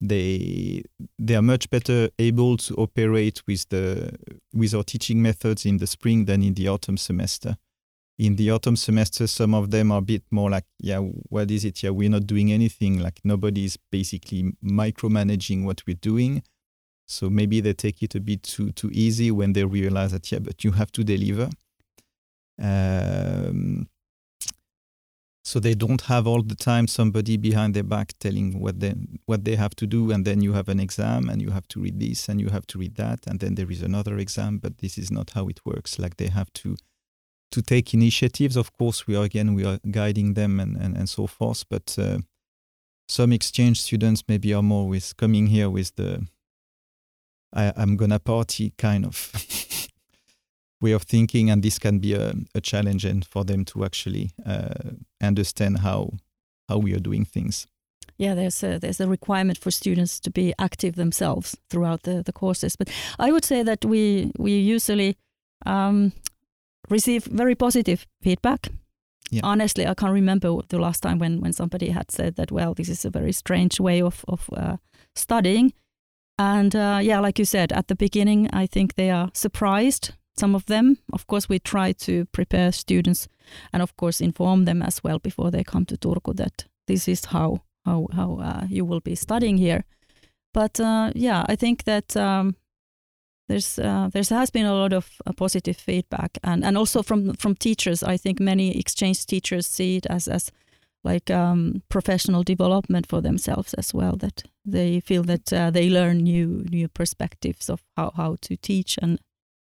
they 0.00 0.82
they 1.18 1.34
are 1.34 1.42
much 1.42 1.70
better 1.70 2.10
able 2.18 2.56
to 2.58 2.74
operate 2.74 3.42
with 3.46 3.68
the 3.70 4.12
with 4.52 4.74
our 4.74 4.82
teaching 4.82 5.22
methods 5.22 5.64
in 5.64 5.78
the 5.78 5.86
spring 5.86 6.26
than 6.26 6.42
in 6.42 6.54
the 6.54 6.68
autumn 6.68 6.98
semester 6.98 7.56
in 8.20 8.36
the 8.36 8.50
autumn 8.50 8.76
semester, 8.76 9.26
some 9.26 9.54
of 9.54 9.70
them 9.70 9.90
are 9.90 9.98
a 9.98 10.02
bit 10.02 10.22
more 10.30 10.50
like, 10.50 10.66
yeah, 10.78 10.98
what 10.98 11.50
is 11.50 11.64
it? 11.64 11.82
Yeah, 11.82 11.88
we're 11.88 12.10
not 12.10 12.26
doing 12.26 12.52
anything. 12.52 12.98
Like 12.98 13.18
nobody's 13.24 13.78
basically 13.90 14.52
micromanaging 14.62 15.64
what 15.64 15.82
we're 15.86 15.96
doing. 15.96 16.42
So 17.06 17.30
maybe 17.30 17.62
they 17.62 17.72
take 17.72 18.02
it 18.02 18.14
a 18.14 18.20
bit 18.20 18.42
too 18.42 18.72
too 18.72 18.90
easy 18.92 19.30
when 19.30 19.54
they 19.54 19.64
realize 19.64 20.12
that, 20.12 20.30
yeah, 20.30 20.38
but 20.38 20.62
you 20.64 20.72
have 20.72 20.92
to 20.92 21.02
deliver. 21.02 21.48
Um, 22.60 23.88
so 25.42 25.58
they 25.58 25.74
don't 25.74 26.02
have 26.02 26.26
all 26.26 26.42
the 26.42 26.54
time 26.54 26.86
somebody 26.86 27.38
behind 27.38 27.72
their 27.72 27.82
back 27.82 28.12
telling 28.18 28.60
what 28.60 28.80
they 28.80 28.94
what 29.24 29.46
they 29.46 29.56
have 29.56 29.74
to 29.76 29.86
do 29.86 30.12
and 30.12 30.26
then 30.26 30.42
you 30.42 30.52
have 30.52 30.68
an 30.68 30.78
exam 30.78 31.30
and 31.30 31.40
you 31.40 31.50
have 31.50 31.66
to 31.68 31.80
read 31.80 31.98
this 31.98 32.28
and 32.28 32.38
you 32.38 32.50
have 32.50 32.66
to 32.66 32.78
read 32.78 32.96
that 32.96 33.26
and 33.26 33.40
then 33.40 33.54
there 33.54 33.70
is 33.70 33.82
another 33.82 34.18
exam 34.18 34.58
but 34.58 34.78
this 34.78 34.98
is 34.98 35.10
not 35.10 35.30
how 35.30 35.48
it 35.48 35.60
works 35.64 35.98
like 35.98 36.18
they 36.18 36.28
have 36.28 36.52
to 36.52 36.76
to 37.50 37.62
take 37.62 37.94
initiatives 37.94 38.56
of 38.56 38.72
course 38.76 39.06
we 39.06 39.16
are 39.16 39.24
again 39.24 39.54
we 39.54 39.64
are 39.64 39.78
guiding 39.90 40.34
them 40.34 40.60
and 40.60 40.76
and, 40.76 40.96
and 40.96 41.08
so 41.08 41.26
forth 41.26 41.64
but 41.68 41.96
uh, 41.98 42.18
some 43.08 43.32
exchange 43.32 43.80
students 43.80 44.24
maybe 44.28 44.54
are 44.54 44.62
more 44.62 44.88
with 44.88 45.16
coming 45.16 45.48
here 45.48 45.68
with 45.68 45.94
the 45.96 46.26
I, 47.52 47.72
i'm 47.76 47.96
gonna 47.96 48.18
party 48.18 48.72
kind 48.78 49.04
of 49.04 49.32
way 50.80 50.92
of 50.92 51.02
thinking, 51.02 51.50
and 51.50 51.62
this 51.62 51.78
can 51.78 51.98
be 51.98 52.14
a, 52.14 52.32
a 52.54 52.60
challenge 52.60 53.04
and 53.04 53.24
for 53.24 53.44
them 53.44 53.64
to 53.66 53.84
actually 53.84 54.30
uh, 54.46 54.92
understand 55.22 55.78
how 55.78 56.10
how 56.68 56.78
we 56.78 56.94
are 56.94 57.00
doing 57.00 57.24
things. 57.24 57.66
Yeah, 58.16 58.34
there's 58.34 58.62
a, 58.62 58.78
there's 58.78 59.00
a 59.00 59.08
requirement 59.08 59.58
for 59.58 59.70
students 59.70 60.20
to 60.20 60.30
be 60.30 60.52
active 60.58 60.94
themselves 60.94 61.56
throughout 61.68 62.02
the, 62.02 62.22
the 62.22 62.32
courses. 62.32 62.76
But 62.76 62.88
I 63.18 63.32
would 63.32 63.44
say 63.44 63.62
that 63.62 63.84
we 63.84 64.32
we 64.38 64.52
usually 64.52 65.16
um, 65.66 66.12
receive 66.90 67.24
very 67.24 67.54
positive 67.54 68.06
feedback. 68.22 68.68
Yeah. 69.30 69.42
Honestly, 69.44 69.86
I 69.86 69.94
can't 69.94 70.12
remember 70.12 70.58
the 70.68 70.78
last 70.78 71.02
time 71.02 71.18
when, 71.18 71.40
when 71.40 71.52
somebody 71.52 71.90
had 71.90 72.10
said 72.10 72.34
that, 72.34 72.50
well, 72.50 72.74
this 72.74 72.88
is 72.88 73.04
a 73.04 73.10
very 73.10 73.32
strange 73.32 73.78
way 73.78 74.02
of, 74.02 74.24
of 74.26 74.50
uh, 74.52 74.76
studying. 75.14 75.72
And 76.36 76.74
uh, 76.74 76.98
yeah, 77.02 77.20
like 77.20 77.38
you 77.38 77.44
said, 77.44 77.72
at 77.72 77.86
the 77.86 77.94
beginning, 77.94 78.48
I 78.52 78.66
think 78.66 78.94
they 78.94 79.10
are 79.10 79.30
surprised 79.32 80.14
some 80.36 80.56
of 80.56 80.64
them. 80.66 80.96
Of 81.12 81.26
course, 81.26 81.48
we 81.48 81.58
try 81.58 81.92
to 81.92 82.24
prepare 82.32 82.72
students 82.72 83.28
and, 83.72 83.82
of 83.82 83.96
course, 83.96 84.20
inform 84.20 84.64
them 84.64 84.82
as 84.82 85.04
well 85.04 85.18
before 85.18 85.50
they 85.50 85.62
come 85.62 85.84
to 85.86 85.96
Turku 85.96 86.34
that 86.36 86.66
this 86.86 87.08
is 87.08 87.26
how 87.26 87.62
how 87.84 88.08
how 88.12 88.38
uh, 88.40 88.66
you 88.68 88.84
will 88.84 89.00
be 89.00 89.14
studying 89.14 89.58
here. 89.58 89.84
But 90.52 90.80
uh, 90.80 91.12
yeah, 91.14 91.44
I 91.48 91.56
think 91.56 91.84
that 91.84 92.16
um, 92.16 92.56
there's 93.50 93.78
uh, 93.78 94.10
has 94.30 94.50
been 94.50 94.66
a 94.66 94.74
lot 94.74 94.92
of 94.92 95.20
uh, 95.26 95.32
positive 95.32 95.76
feedback, 95.76 96.38
and 96.42 96.64
and 96.64 96.78
also 96.78 97.02
from 97.02 97.34
from 97.34 97.54
teachers. 97.54 98.02
I 98.02 98.18
think 98.18 98.40
many 98.40 98.78
exchange 98.78 99.26
teachers 99.26 99.66
see 99.66 99.96
it 99.96 100.06
as 100.06 100.28
as 100.28 100.52
like 101.04 101.30
um, 101.30 101.82
professional 101.88 102.42
development 102.42 103.06
for 103.08 103.22
themselves 103.22 103.74
as 103.74 103.94
well. 103.94 104.16
That 104.16 104.42
they 104.64 105.00
feel 105.00 105.24
that 105.24 105.52
uh, 105.52 105.70
they 105.70 105.90
learn 105.90 106.18
new 106.18 106.64
new 106.70 106.88
perspectives 106.88 107.70
of 107.70 107.80
how 107.96 108.12
how 108.16 108.36
to 108.40 108.56
teach 108.56 108.98
and 109.02 109.18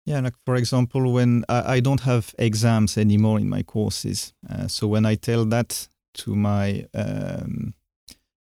yeah, 0.09 0.21
like 0.21 0.37
for 0.47 0.57
example, 0.57 1.13
when 1.13 1.45
I, 1.51 1.77
I 1.77 1.81
don't 1.81 2.01
have 2.01 2.35
exams 2.39 2.97
anymore 2.97 3.39
in 3.41 3.49
my 3.49 3.63
courses, 3.63 4.33
uh, 4.51 4.67
so 4.67 4.89
when 4.89 5.05
I 5.05 5.17
tell 5.17 5.45
that 5.45 5.89
to 6.15 6.35
my 6.35 6.87
um, 6.95 7.75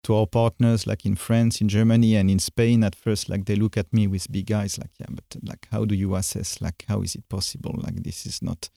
to 0.07 0.15
our 0.15 0.27
partners, 0.27 0.87
like 0.87 1.05
in 1.05 1.17
France, 1.17 1.61
in 1.61 1.69
Germany, 1.69 2.17
and 2.17 2.31
in 2.31 2.39
Spain, 2.39 2.85
at 2.85 2.95
first, 2.95 3.29
like 3.29 3.45
they 3.45 3.57
look 3.57 3.77
at 3.77 3.93
me 3.93 4.07
with 4.07 4.31
big 4.31 4.51
eyes, 4.53 4.79
like, 4.79 4.91
yeah, 4.99 5.07
but 5.11 5.25
like, 5.43 5.67
how 5.71 5.85
do 5.85 5.95
you 5.95 6.15
assess? 6.15 6.61
Like, 6.61 6.85
how 6.89 7.03
is 7.03 7.15
it 7.15 7.29
possible? 7.29 7.75
Like, 7.77 8.03
this 8.03 8.25
is 8.25 8.41
not 8.41 8.71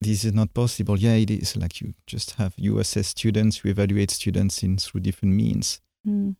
this 0.00 0.24
is 0.24 0.32
not 0.34 0.52
possible. 0.52 0.98
Yeah, 0.98 1.14
it 1.14 1.30
is. 1.30 1.56
Like 1.56 1.80
you 1.80 1.94
just 2.06 2.32
have 2.32 2.52
you 2.56 2.78
assess 2.78 3.08
students, 3.08 3.64
you 3.64 3.70
evaluate 3.70 4.10
students 4.10 4.62
in 4.62 4.76
through 4.76 5.00
different 5.00 5.34
means. 5.34 5.80
Mm. 6.06 6.36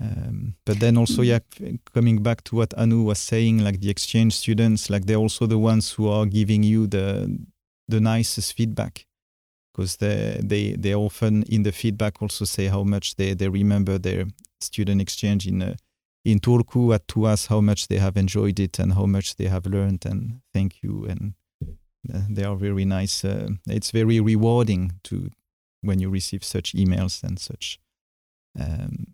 Um, 0.00 0.54
but 0.64 0.80
then 0.80 0.96
also, 0.98 1.22
yeah, 1.22 1.38
coming 1.94 2.22
back 2.22 2.42
to 2.44 2.56
what 2.56 2.74
Anu 2.76 3.02
was 3.02 3.18
saying, 3.18 3.64
like 3.64 3.80
the 3.80 3.90
exchange 3.90 4.34
students, 4.34 4.90
like 4.90 5.06
they're 5.06 5.16
also 5.16 5.46
the 5.46 5.58
ones 5.58 5.92
who 5.92 6.08
are 6.08 6.26
giving 6.26 6.62
you 6.62 6.86
the 6.86 7.38
the 7.88 8.00
nicest 8.00 8.54
feedback 8.54 9.06
because 9.76 9.96
they 9.96 10.40
they 10.42 10.72
they 10.72 10.94
often 10.94 11.42
in 11.42 11.62
the 11.62 11.72
feedback 11.72 12.22
also 12.22 12.44
say 12.44 12.66
how 12.66 12.82
much 12.82 13.16
they 13.16 13.34
they 13.34 13.48
remember 13.48 13.98
their 13.98 14.26
student 14.60 15.00
exchange 15.00 15.46
in 15.46 15.62
uh, 15.62 15.74
in 16.24 16.40
Turku 16.40 16.92
at 16.94 17.06
Tuas, 17.06 17.46
how 17.46 17.60
much 17.60 17.86
they 17.86 17.98
have 17.98 18.16
enjoyed 18.16 18.58
it 18.58 18.78
and 18.78 18.94
how 18.94 19.06
much 19.06 19.36
they 19.36 19.48
have 19.48 19.66
learned, 19.66 20.06
and 20.06 20.40
thank 20.52 20.82
you 20.82 21.06
and. 21.08 21.34
Uh, 22.14 22.20
they 22.30 22.44
are 22.44 22.54
very 22.54 22.84
nice. 22.84 23.24
Uh, 23.24 23.48
it's 23.66 23.90
very 23.90 24.20
rewarding 24.20 24.92
to 25.02 25.28
when 25.82 25.98
you 25.98 26.08
receive 26.08 26.44
such 26.44 26.72
emails 26.72 27.24
and 27.24 27.36
such 27.40 27.80
um, 28.60 29.06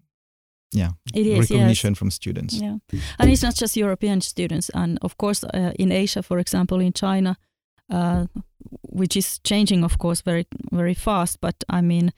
yeah 0.72 0.90
it 1.14 1.26
is 1.26 1.50
recognition 1.50 1.92
yes. 1.92 1.98
from 1.98 2.10
students 2.10 2.54
yeah 2.54 2.76
and 3.18 3.30
it's 3.30 3.42
not 3.42 3.54
just 3.54 3.76
european 3.76 4.20
students 4.20 4.70
and 4.74 4.98
of 5.02 5.16
course 5.16 5.44
uh, 5.44 5.72
in 5.78 5.92
asia 5.92 6.22
for 6.22 6.38
example 6.38 6.80
in 6.80 6.92
china 6.92 7.36
uh, 7.92 8.26
which 8.82 9.16
is 9.16 9.38
changing 9.44 9.84
of 9.84 9.98
course 9.98 10.22
very 10.22 10.46
very 10.72 10.94
fast 10.94 11.40
but 11.40 11.54
i 11.68 11.80
mean 11.80 12.12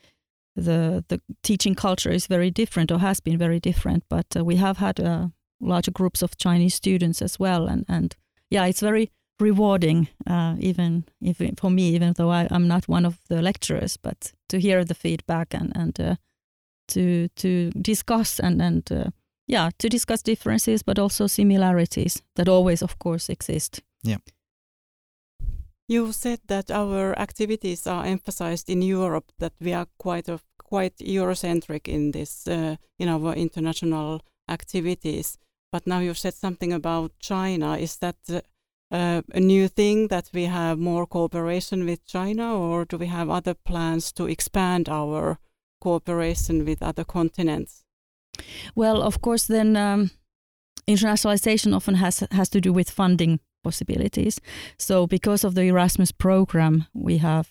the 0.55 1.03
the 1.09 1.19
teaching 1.43 1.75
culture 1.75 2.11
is 2.13 2.27
very 2.27 2.49
different 2.49 2.91
or 2.91 2.99
has 2.99 3.19
been 3.19 3.37
very 3.37 3.59
different 3.59 4.03
but 4.09 4.25
uh, 4.35 4.43
we 4.43 4.55
have 4.55 4.77
had 4.77 4.99
uh, 4.99 5.27
larger 5.59 5.91
groups 5.91 6.21
of 6.21 6.37
chinese 6.37 6.75
students 6.75 7.21
as 7.21 7.39
well 7.39 7.67
and 7.67 7.85
and 7.87 8.15
yeah 8.49 8.65
it's 8.65 8.81
very 8.81 9.11
rewarding 9.39 10.07
uh, 10.27 10.55
even 10.59 11.03
if 11.21 11.41
for 11.59 11.69
me 11.69 11.95
even 11.95 12.13
though 12.13 12.29
I, 12.31 12.47
am 12.51 12.67
not 12.67 12.87
one 12.87 13.05
of 13.05 13.19
the 13.27 13.41
lecturers 13.41 13.97
but 13.97 14.31
to 14.47 14.59
hear 14.59 14.85
the 14.85 14.95
feedback 14.95 15.53
and 15.53 15.73
and 15.75 15.99
uh, 15.99 16.15
to 16.87 17.27
to 17.35 17.69
discuss 17.71 18.39
and 18.39 18.61
and 18.61 19.11
yeah 19.47 19.71
to 19.77 19.89
discuss 19.89 20.21
differences 20.21 20.83
but 20.83 20.99
also 20.99 21.27
similarities 21.27 22.23
that 22.35 22.47
always 22.47 22.81
of 22.81 22.97
course 22.97 23.29
exist. 23.29 23.81
Yeah 24.03 24.19
you 25.87 26.11
said 26.11 26.39
that 26.47 26.71
our 26.71 27.17
activities 27.19 27.87
are 27.87 28.05
emphasized 28.05 28.69
in 28.69 28.81
Europe 28.81 29.31
that 29.39 29.53
we 29.59 29.73
are 29.73 29.87
quite 29.97 30.29
of 30.29 30.43
quite 30.57 30.97
Eurocentric 30.97 31.87
in 31.87 32.11
this 32.11 32.47
uh, 32.47 32.75
in 32.99 33.09
our 33.09 33.33
international 33.33 34.21
activities. 34.49 35.37
But 35.71 35.87
now 35.87 35.99
you 35.99 36.13
said 36.13 36.33
something 36.33 36.73
about 36.73 37.11
China. 37.19 37.77
Is 37.77 37.97
that 37.97 38.15
uh, 38.91 39.21
a 39.33 39.39
new 39.39 39.67
thing 39.67 40.07
that 40.07 40.29
we 40.33 40.45
have 40.45 40.79
more 40.79 41.05
cooperation 41.05 41.85
with 41.85 42.05
China 42.05 42.57
or 42.57 42.85
do 42.85 42.97
we 42.97 43.07
have 43.07 43.29
other 43.29 43.53
plans 43.53 44.11
to 44.13 44.25
expand 44.25 44.89
our 44.89 45.37
cooperation 45.81 46.65
with 46.65 46.81
other 46.81 47.03
continents? 47.03 47.83
Well, 48.75 49.01
of 49.01 49.21
course, 49.21 49.47
then 49.47 49.75
um, 49.75 50.11
internationalization 50.87 51.75
often 51.75 51.95
has 51.95 52.23
has 52.31 52.49
to 52.49 52.61
do 52.61 52.73
with 52.73 52.89
funding 52.89 53.39
possibilities. 53.65 54.39
So, 54.77 55.07
because 55.07 55.47
of 55.47 55.53
the 55.55 55.63
Erasmus 55.63 56.11
program, 56.11 56.85
we 56.93 57.17
have 57.17 57.47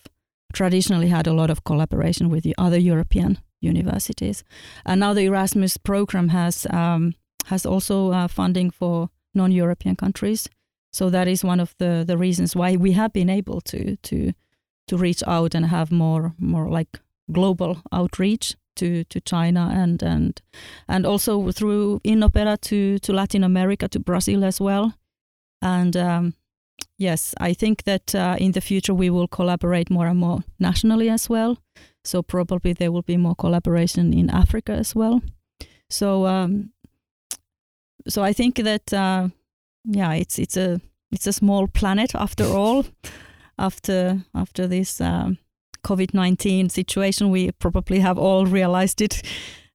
traditionally 0.52 1.08
had 1.08 1.26
a 1.26 1.32
lot 1.32 1.50
of 1.50 1.62
collaboration 1.64 2.30
with 2.30 2.42
the 2.44 2.54
other 2.56 2.78
European 2.78 3.38
universities, 3.60 4.44
and 4.84 5.00
now 5.00 5.14
the 5.14 5.26
Erasmus 5.26 5.76
program 5.78 6.28
has 6.28 6.66
um, 6.70 7.14
has 7.46 7.66
also 7.66 8.12
uh, 8.12 8.28
funding 8.28 8.72
for 8.72 9.08
non-European 9.34 9.96
countries. 9.96 10.48
So 10.92 11.10
that 11.10 11.28
is 11.28 11.44
one 11.44 11.62
of 11.62 11.74
the 11.78 12.04
the 12.06 12.16
reasons 12.16 12.56
why 12.56 12.76
we 12.76 12.92
have 12.92 13.12
been 13.12 13.30
able 13.30 13.60
to 13.60 13.96
to 13.96 14.32
to 14.88 14.96
reach 14.96 15.22
out 15.26 15.54
and 15.54 15.66
have 15.66 15.90
more 15.90 16.32
more 16.38 16.78
like 16.78 17.00
global 17.32 17.76
outreach 17.92 18.56
to, 18.76 19.04
to 19.04 19.20
China 19.20 19.70
and 19.72 20.02
and 20.02 20.40
and 20.88 21.06
also 21.06 21.52
through 21.52 22.00
Innopeda 22.04 22.60
to 22.60 22.98
to 22.98 23.12
Latin 23.12 23.44
America 23.44 23.88
to 23.88 24.00
Brazil 24.00 24.44
as 24.44 24.60
well. 24.60 24.92
And 25.64 25.96
um, 25.96 26.34
yes, 26.98 27.34
I 27.40 27.54
think 27.54 27.82
that 27.84 28.14
uh, 28.14 28.36
in 28.38 28.52
the 28.52 28.60
future 28.60 28.94
we 28.94 29.10
will 29.10 29.28
collaborate 29.28 29.90
more 29.90 30.06
and 30.06 30.18
more 30.18 30.44
nationally 30.58 31.10
as 31.10 31.28
well. 31.28 31.58
So 32.04 32.22
probably 32.22 32.72
there 32.72 32.92
will 32.92 33.02
be 33.02 33.16
more 33.16 33.34
collaboration 33.34 34.12
in 34.12 34.30
Africa 34.30 34.72
as 34.72 34.94
well. 34.94 35.22
So 35.90 36.26
um, 36.26 36.70
so 38.08 38.22
I 38.22 38.32
think 38.32 38.56
that 38.56 38.92
uh, 38.92 39.28
yeah, 39.84 40.12
it's 40.12 40.38
it's 40.38 40.56
a 40.56 40.80
it's 41.10 41.26
a 41.26 41.32
small 41.32 41.66
planet 41.66 42.14
after 42.14 42.44
all. 42.58 42.84
after 43.58 44.24
after 44.34 44.66
this 44.66 45.00
um, 45.00 45.38
COVID 45.84 46.14
19 46.14 46.70
situation. 46.70 47.30
We 47.30 47.52
probably 47.52 48.00
have 48.00 48.18
all 48.18 48.46
realized 48.46 49.00
it, 49.00 49.22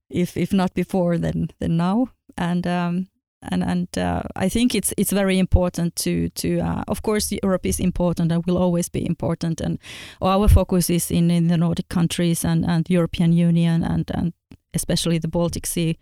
if, 0.10 0.36
if 0.36 0.52
not 0.52 0.74
before, 0.74 1.18
then, 1.18 1.50
then 1.60 1.78
now. 1.78 2.10
And 2.38 2.68
um, 2.68 3.08
and 3.42 3.64
and 3.64 3.98
uh, 3.98 4.24
I 4.36 4.50
think 4.50 4.76
it's 4.76 4.94
it's 4.98 5.12
very 5.12 5.40
important 5.40 5.96
to 5.98 6.30
to 6.30 6.60
uh, 6.60 6.84
of 6.88 7.02
course 7.02 7.32
Europe 7.44 7.66
is 7.66 7.80
important 7.80 8.32
and 8.32 8.46
will 8.46 8.58
always 8.58 8.90
be 8.90 9.06
important. 9.06 9.62
And 9.62 9.80
our 10.22 10.48
focus 10.48 10.90
is 10.90 11.12
in, 11.12 11.32
in 11.32 11.48
the 11.48 11.58
Nordic 11.58 11.90
countries 11.90 12.46
and 12.46 12.66
and 12.66 12.90
European 12.90 13.34
Union 13.34 13.84
and 13.84 14.12
and 14.14 14.34
especially 14.74 15.20
the 15.20 15.28
Baltic 15.28 15.66
Sea 15.66 15.98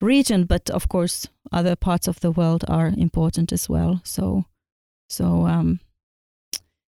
region. 0.00 0.46
But 0.46 0.70
of 0.70 0.88
course 0.88 1.28
other 1.52 1.76
parts 1.76 2.08
of 2.08 2.20
the 2.20 2.30
world 2.30 2.64
are 2.68 2.92
important 2.96 3.52
as 3.52 3.68
well. 3.68 4.00
So 4.04 4.44
so 5.10 5.46
um, 5.46 5.80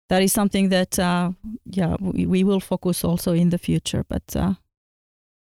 that 0.09 0.23
is 0.23 0.33
something 0.33 0.71
that 0.71 0.99
uh, 0.99 1.33
yeah 1.65 1.97
we, 2.01 2.27
we, 2.27 2.45
will 2.45 2.61
focus 2.61 3.05
also 3.05 3.33
in 3.33 3.51
the 3.51 3.59
future. 3.59 4.05
But 4.09 4.37
uh, 4.37 4.55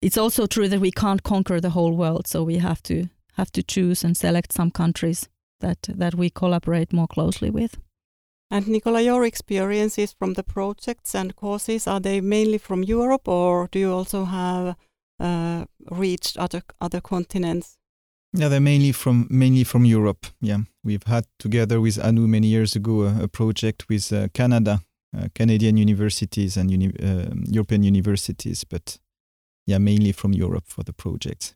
it's 0.01 0.17
also 0.17 0.45
true 0.45 0.69
that 0.69 0.79
we 0.79 0.91
can't 0.91 1.23
conquer 1.23 1.59
the 1.59 1.71
whole 1.71 1.95
world. 1.97 2.27
So 2.27 2.43
we 2.43 2.59
have 2.59 2.81
to 2.83 3.09
have 3.39 3.51
to 3.51 3.63
choose 3.63 4.07
and 4.07 4.17
select 4.17 4.53
some 4.53 4.71
countries 4.71 5.29
that 5.61 5.81
that 5.99 6.15
we 6.15 6.29
collaborate 6.29 6.93
more 6.93 7.07
closely 7.07 7.49
with 7.49 7.79
And 8.51 8.67
Nicola, 8.67 9.01
your 9.01 9.25
experiences 9.25 10.15
from 10.17 10.33
the 10.33 10.43
projects 10.43 11.15
and 11.15 11.35
courses 11.35 11.87
are 11.87 11.99
they 11.99 12.21
mainly 12.21 12.57
from 12.57 12.83
Europe, 12.83 13.27
or 13.27 13.67
do 13.71 13.79
you 13.79 13.93
also 13.93 14.25
have 14.25 14.75
uh, 15.19 15.65
reached 15.91 16.37
other 16.37 16.61
other 16.81 17.01
continents? 17.01 17.77
Yeah, 18.33 18.49
they're 18.49 18.59
mainly 18.59 18.91
from 18.91 19.27
mainly 19.29 19.63
from 19.63 19.85
Europe. 19.85 20.25
Yeah, 20.41 20.59
we've 20.83 21.05
had 21.07 21.25
together 21.37 21.79
with 21.79 21.99
Anu 21.99 22.27
many 22.27 22.47
years 22.47 22.75
ago 22.75 23.03
a, 23.03 23.23
a 23.23 23.27
project 23.27 23.87
with 23.89 24.11
uh, 24.11 24.27
Canada, 24.33 24.81
uh, 25.15 25.27
Canadian 25.35 25.77
universities 25.77 26.57
and 26.57 26.71
uni 26.71 26.87
uh, 26.87 27.29
European 27.51 27.83
universities, 27.83 28.63
but 28.63 28.99
yeah, 29.67 29.79
mainly 29.79 30.11
from 30.11 30.33
Europe 30.33 30.65
for 30.67 30.83
the 30.83 30.93
projects. 30.93 31.55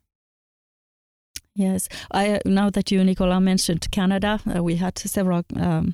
Yes, 1.56 1.88
I 2.12 2.40
now 2.46 2.70
that 2.72 2.92
you 2.92 3.04
Nicola 3.04 3.40
mentioned 3.40 3.92
Canada, 3.92 4.40
uh, 4.56 4.64
we 4.64 4.76
had 4.78 4.98
several 4.98 5.44
um, 5.56 5.94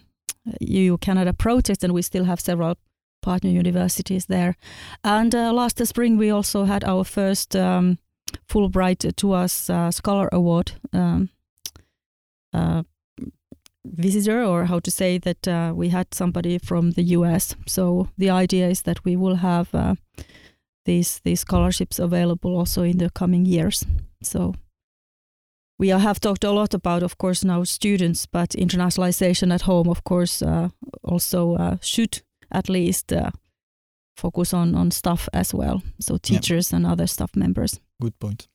EU 0.61 0.97
Canada 0.97 1.33
projects, 1.33 1.83
and 1.83 1.93
we 1.93 2.01
still 2.01 2.23
have 2.23 2.39
several 2.39 2.75
partner 3.21 3.49
universities 3.49 4.25
there. 4.27 4.55
And 5.03 5.35
uh, 5.35 5.51
last 5.53 5.85
spring, 5.85 6.17
we 6.17 6.29
also 6.29 6.63
had 6.63 6.83
our 6.83 7.03
first 7.03 7.55
um, 7.55 7.97
Fulbright 8.47 9.15
TUAS 9.15 9.69
uh, 9.69 9.91
Scholar 9.91 10.29
Award 10.31 10.71
um, 10.93 11.29
uh, 12.53 12.83
visitor, 13.85 14.43
or 14.43 14.65
how 14.65 14.79
to 14.79 14.91
say 14.91 15.17
that 15.17 15.47
uh, 15.47 15.73
we 15.75 15.89
had 15.89 16.13
somebody 16.13 16.57
from 16.57 16.91
the 16.91 17.03
US. 17.17 17.55
So 17.67 18.07
the 18.17 18.29
idea 18.29 18.69
is 18.69 18.83
that 18.83 19.03
we 19.03 19.17
will 19.17 19.35
have 19.35 19.75
uh, 19.75 19.95
these 20.85 21.19
these 21.23 21.41
scholarships 21.41 21.99
available 21.99 22.55
also 22.55 22.83
in 22.83 22.97
the 22.97 23.09
coming 23.09 23.45
years. 23.45 23.85
So 24.23 24.53
we 25.79 25.87
have 25.87 26.19
talked 26.19 26.43
a 26.43 26.51
lot 26.51 26.73
about, 26.73 27.03
of 27.03 27.17
course, 27.17 27.43
now 27.43 27.63
students, 27.63 28.25
but 28.25 28.49
internationalization 28.49 29.53
at 29.53 29.61
home, 29.61 29.89
of 29.89 30.03
course, 30.03 30.41
uh, 30.41 30.69
also 31.03 31.55
uh, 31.55 31.77
should 31.81 32.21
at 32.51 32.69
least 32.69 33.13
uh, 33.13 33.31
focus 34.17 34.53
on 34.53 34.75
on 34.75 34.91
staff 34.91 35.29
as 35.33 35.53
well. 35.53 35.81
So 35.99 36.17
teachers 36.17 36.71
yeah. 36.71 36.77
and 36.77 36.85
other 36.85 37.07
staff 37.07 37.35
members. 37.35 37.79
Good 38.01 38.19
point. 38.19 38.47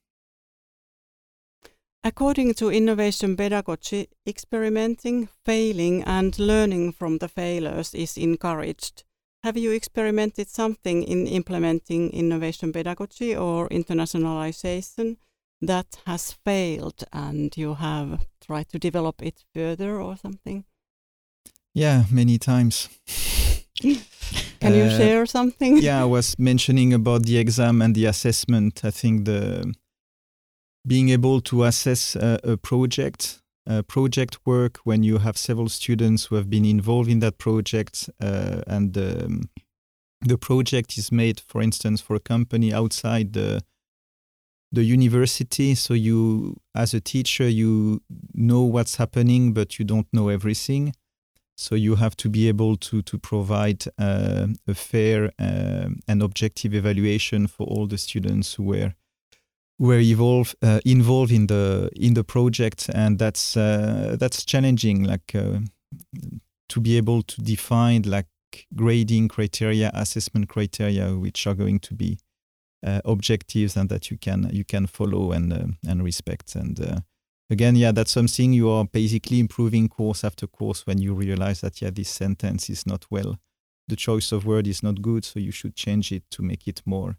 According 2.06 2.54
to 2.54 2.70
innovation 2.70 3.36
pedagogy, 3.36 4.08
experimenting, 4.26 5.28
failing, 5.46 6.04
and 6.04 6.38
learning 6.38 6.92
from 6.92 7.18
the 7.18 7.28
failures 7.28 7.94
is 7.94 8.18
encouraged. 8.18 9.04
Have 9.42 9.56
you 9.56 9.72
experimented 9.72 10.48
something 10.48 11.02
in 11.02 11.26
implementing 11.26 12.10
innovation 12.10 12.72
pedagogy 12.72 13.34
or 13.34 13.68
internationalization? 13.70 15.16
That 15.66 15.98
has 16.06 16.32
failed 16.44 17.04
and 17.12 17.56
you 17.56 17.74
have 17.74 18.26
tried 18.40 18.68
to 18.70 18.78
develop 18.78 19.22
it 19.22 19.44
further 19.54 20.00
or 20.00 20.16
something? 20.16 20.64
Yeah, 21.74 22.04
many 22.10 22.38
times. 22.38 22.88
Can 23.80 24.72
uh, 24.72 24.76
you 24.76 24.90
share 24.90 25.26
something? 25.26 25.78
yeah, 25.78 26.02
I 26.02 26.04
was 26.04 26.38
mentioning 26.38 26.94
about 26.94 27.24
the 27.24 27.38
exam 27.38 27.82
and 27.82 27.94
the 27.94 28.06
assessment. 28.06 28.84
I 28.84 28.90
think 28.90 29.24
the 29.24 29.74
being 30.86 31.08
able 31.08 31.40
to 31.40 31.64
assess 31.64 32.14
a, 32.14 32.38
a 32.44 32.56
project, 32.56 33.42
a 33.66 33.82
project 33.82 34.38
work 34.46 34.78
when 34.84 35.02
you 35.02 35.18
have 35.18 35.36
several 35.36 35.68
students 35.68 36.26
who 36.26 36.36
have 36.36 36.48
been 36.48 36.64
involved 36.64 37.10
in 37.10 37.20
that 37.20 37.38
project, 37.38 38.08
uh, 38.20 38.62
and 38.66 38.96
um, 38.96 39.50
the 40.20 40.38
project 40.38 40.96
is 40.96 41.10
made, 41.10 41.40
for 41.40 41.60
instance, 41.60 42.00
for 42.00 42.14
a 42.14 42.20
company 42.20 42.72
outside 42.72 43.32
the 43.32 43.62
the 44.72 44.82
university 44.82 45.74
so 45.74 45.94
you 45.94 46.56
as 46.74 46.94
a 46.94 47.00
teacher 47.00 47.48
you 47.48 48.02
know 48.34 48.62
what's 48.62 48.96
happening 48.96 49.52
but 49.52 49.78
you 49.78 49.84
don't 49.84 50.08
know 50.12 50.28
everything. 50.28 50.92
So 51.56 51.76
you 51.76 51.94
have 51.94 52.16
to 52.16 52.28
be 52.28 52.48
able 52.48 52.76
to 52.78 53.02
to 53.02 53.18
provide 53.18 53.84
uh, 53.96 54.48
a 54.66 54.74
fair 54.74 55.30
uh, 55.38 55.88
and 56.08 56.22
objective 56.22 56.74
evaluation 56.74 57.46
for 57.46 57.64
all 57.66 57.86
the 57.86 57.98
students 57.98 58.54
who 58.54 58.64
were 58.64 58.94
were 59.78 60.00
evolve, 60.00 60.54
uh, 60.62 60.80
involved 60.84 61.32
in 61.32 61.46
the 61.46 61.90
in 61.94 62.14
the 62.14 62.24
project. 62.24 62.88
And 62.92 63.18
that's 63.20 63.56
uh, 63.56 64.16
that's 64.18 64.44
challenging 64.44 65.04
like 65.04 65.32
uh, 65.34 65.60
to 66.68 66.80
be 66.80 66.96
able 66.96 67.22
to 67.22 67.40
define 67.40 68.02
like 68.02 68.26
grading 68.74 69.28
criteria 69.28 69.90
assessment 69.94 70.48
criteria 70.48 71.16
which 71.16 71.46
are 71.46 71.54
going 71.54 71.80
to 71.80 71.94
be 71.94 72.18
objectives 73.04 73.76
and 73.76 73.88
that 73.88 74.10
you 74.10 74.18
can 74.18 74.48
you 74.52 74.64
can 74.64 74.86
follow 74.86 75.32
and 75.32 75.52
uh, 75.52 75.66
and 75.88 76.04
respect. 76.04 76.54
And 76.54 76.78
uh, 76.80 77.00
again 77.50 77.76
yeah 77.76 77.92
that's 77.92 78.10
something 78.10 78.52
you 78.52 78.70
are 78.70 78.84
basically 78.84 79.38
improving 79.38 79.88
course 79.88 80.24
after 80.24 80.46
course 80.46 80.86
when 80.86 80.98
you 80.98 81.14
realize 81.14 81.60
that 81.60 81.82
yeah 81.82 81.90
this 81.90 82.08
sentence 82.08 82.70
is 82.70 82.86
not 82.86 83.06
well. 83.10 83.38
The 83.88 83.96
choice 83.96 84.32
of 84.32 84.46
word 84.46 84.66
is 84.66 84.82
not 84.82 85.02
good 85.02 85.24
so 85.24 85.40
you 85.40 85.52
should 85.52 85.74
change 85.76 86.10
it 86.12 86.22
to 86.30 86.42
make 86.42 86.66
it 86.66 86.82
more 86.86 87.16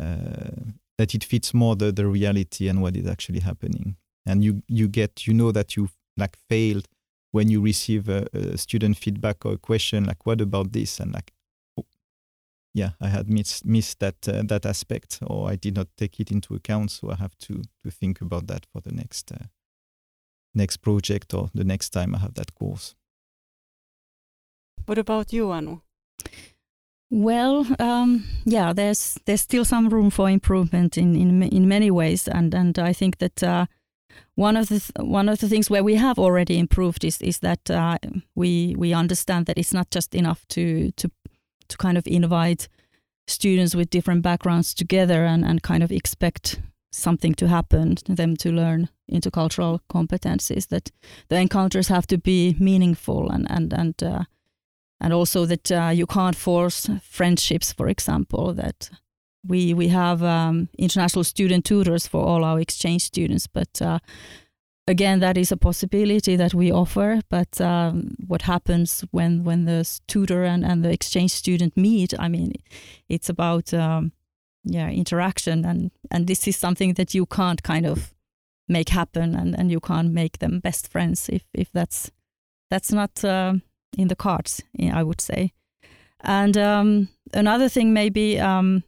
uh, 0.00 0.72
that 0.98 1.14
it 1.14 1.24
fits 1.24 1.54
more 1.54 1.76
the, 1.76 1.92
the 1.92 2.06
reality 2.06 2.68
and 2.68 2.82
what 2.82 2.96
is 2.96 3.06
actually 3.06 3.40
happening. 3.40 3.96
And 4.26 4.44
you 4.44 4.62
you 4.68 4.88
get 4.88 5.26
you 5.26 5.34
know 5.34 5.52
that 5.52 5.76
you 5.76 5.88
like 6.16 6.36
failed 6.48 6.88
when 7.32 7.48
you 7.48 7.60
receive 7.60 8.08
a, 8.08 8.26
a 8.32 8.58
student 8.58 8.98
feedback 8.98 9.46
or 9.46 9.52
a 9.52 9.58
question 9.58 10.04
like 10.04 10.26
what 10.26 10.40
about 10.40 10.72
this? 10.72 11.00
And 11.00 11.14
like 11.14 11.32
yeah, 12.72 12.90
I 13.00 13.08
had 13.08 13.28
missed 13.28 13.64
missed 13.64 13.98
that 13.98 14.28
uh, 14.28 14.42
that 14.46 14.64
aspect, 14.66 15.18
or 15.26 15.50
I 15.50 15.56
did 15.56 15.74
not 15.74 15.88
take 15.96 16.20
it 16.20 16.30
into 16.30 16.54
account. 16.54 16.90
So 16.90 17.10
I 17.10 17.16
have 17.16 17.36
to 17.38 17.62
to 17.82 17.90
think 17.90 18.20
about 18.20 18.46
that 18.46 18.66
for 18.72 18.80
the 18.80 18.92
next 18.92 19.32
uh, 19.32 19.46
next 20.54 20.78
project 20.78 21.34
or 21.34 21.50
the 21.54 21.64
next 21.64 21.90
time 21.90 22.14
I 22.14 22.18
have 22.18 22.34
that 22.34 22.54
course. 22.54 22.94
What 24.86 24.98
about 24.98 25.32
you, 25.32 25.50
Anu? 25.50 25.80
Well, 27.10 27.66
um, 27.80 28.24
yeah, 28.44 28.72
there's 28.72 29.18
there's 29.24 29.40
still 29.42 29.64
some 29.64 29.88
room 29.88 30.10
for 30.10 30.30
improvement 30.30 30.96
in 30.96 31.16
in 31.16 31.42
in 31.42 31.68
many 31.68 31.90
ways, 31.90 32.28
and 32.28 32.54
and 32.54 32.78
I 32.78 32.92
think 32.92 33.18
that. 33.18 33.42
Uh, 33.42 33.66
one 34.34 34.56
of 34.56 34.68
the 34.68 34.80
th- 34.80 35.08
one 35.08 35.32
of 35.32 35.38
the 35.38 35.48
things 35.48 35.70
where 35.70 35.84
we 35.84 35.94
have 35.94 36.18
already 36.18 36.58
improved 36.58 37.04
is 37.04 37.22
is 37.22 37.38
that 37.38 37.70
uh, 37.70 37.96
we 38.34 38.74
we 38.78 38.92
understand 38.92 39.46
that 39.46 39.58
it's 39.58 39.72
not 39.72 39.90
just 39.94 40.14
enough 40.14 40.44
to 40.48 40.90
to 40.96 41.08
to 41.70 41.76
kind 41.76 41.96
of 41.98 42.06
invite 42.06 42.68
students 43.26 43.74
with 43.74 43.90
different 43.90 44.22
backgrounds 44.22 44.74
together 44.74 45.24
and, 45.24 45.44
and 45.44 45.62
kind 45.62 45.82
of 45.82 45.90
expect 45.90 46.60
something 46.92 47.34
to 47.34 47.46
happen 47.46 47.94
them 48.06 48.36
to 48.36 48.50
learn 48.50 48.88
intercultural 49.10 49.80
competencies 49.92 50.68
that 50.68 50.90
the 51.28 51.36
encounters 51.36 51.88
have 51.88 52.06
to 52.06 52.18
be 52.18 52.56
meaningful 52.58 53.30
and 53.30 53.46
and 53.50 53.72
and 53.72 54.02
uh, 54.02 54.24
and 55.00 55.12
also 55.12 55.46
that 55.46 55.70
uh, 55.72 55.90
you 55.94 56.06
can't 56.06 56.36
force 56.36 56.90
friendships 57.02 57.72
for 57.72 57.88
example 57.88 58.52
that 58.54 58.90
we 59.46 59.72
we 59.72 59.88
have 59.88 60.22
um, 60.22 60.68
international 60.78 61.24
student 61.24 61.64
tutors 61.64 62.06
for 62.06 62.24
all 62.24 62.44
our 62.44 62.60
exchange 62.60 63.02
students 63.02 63.46
but 63.46 63.80
uh, 63.80 63.98
again, 64.86 65.20
that 65.20 65.36
is 65.36 65.52
a 65.52 65.56
possibility 65.56 66.36
that 66.36 66.54
we 66.54 66.72
offer. 66.72 67.20
But 67.28 67.60
um, 67.60 68.16
what 68.26 68.42
happens 68.42 69.04
when 69.10 69.44
when 69.44 69.64
the 69.64 70.00
tutor 70.06 70.44
and, 70.44 70.64
and 70.64 70.84
the 70.84 70.90
exchange 70.90 71.30
student 71.30 71.76
meet? 71.76 72.14
I 72.18 72.28
mean, 72.28 72.52
it's 73.08 73.28
about 73.28 73.72
um, 73.74 74.12
yeah 74.64 74.90
interaction, 74.90 75.64
and 75.64 75.90
and 76.10 76.26
this 76.26 76.46
is 76.48 76.56
something 76.56 76.94
that 76.94 77.14
you 77.14 77.26
can't 77.26 77.62
kind 77.62 77.86
of 77.86 78.14
make 78.68 78.88
happen, 78.90 79.34
and, 79.34 79.58
and 79.58 79.70
you 79.70 79.80
can't 79.80 80.12
make 80.12 80.38
them 80.38 80.60
best 80.60 80.88
friends 80.88 81.28
if 81.28 81.42
if 81.54 81.70
that's 81.72 82.10
that's 82.70 82.92
not 82.92 83.24
uh, 83.24 83.54
in 83.96 84.08
the 84.08 84.16
cards. 84.16 84.62
I 84.78 85.02
would 85.02 85.20
say. 85.20 85.52
And 86.22 86.56
um, 86.58 87.08
another 87.32 87.68
thing 87.68 87.92
maybe 87.92 88.38
um, 88.38 88.82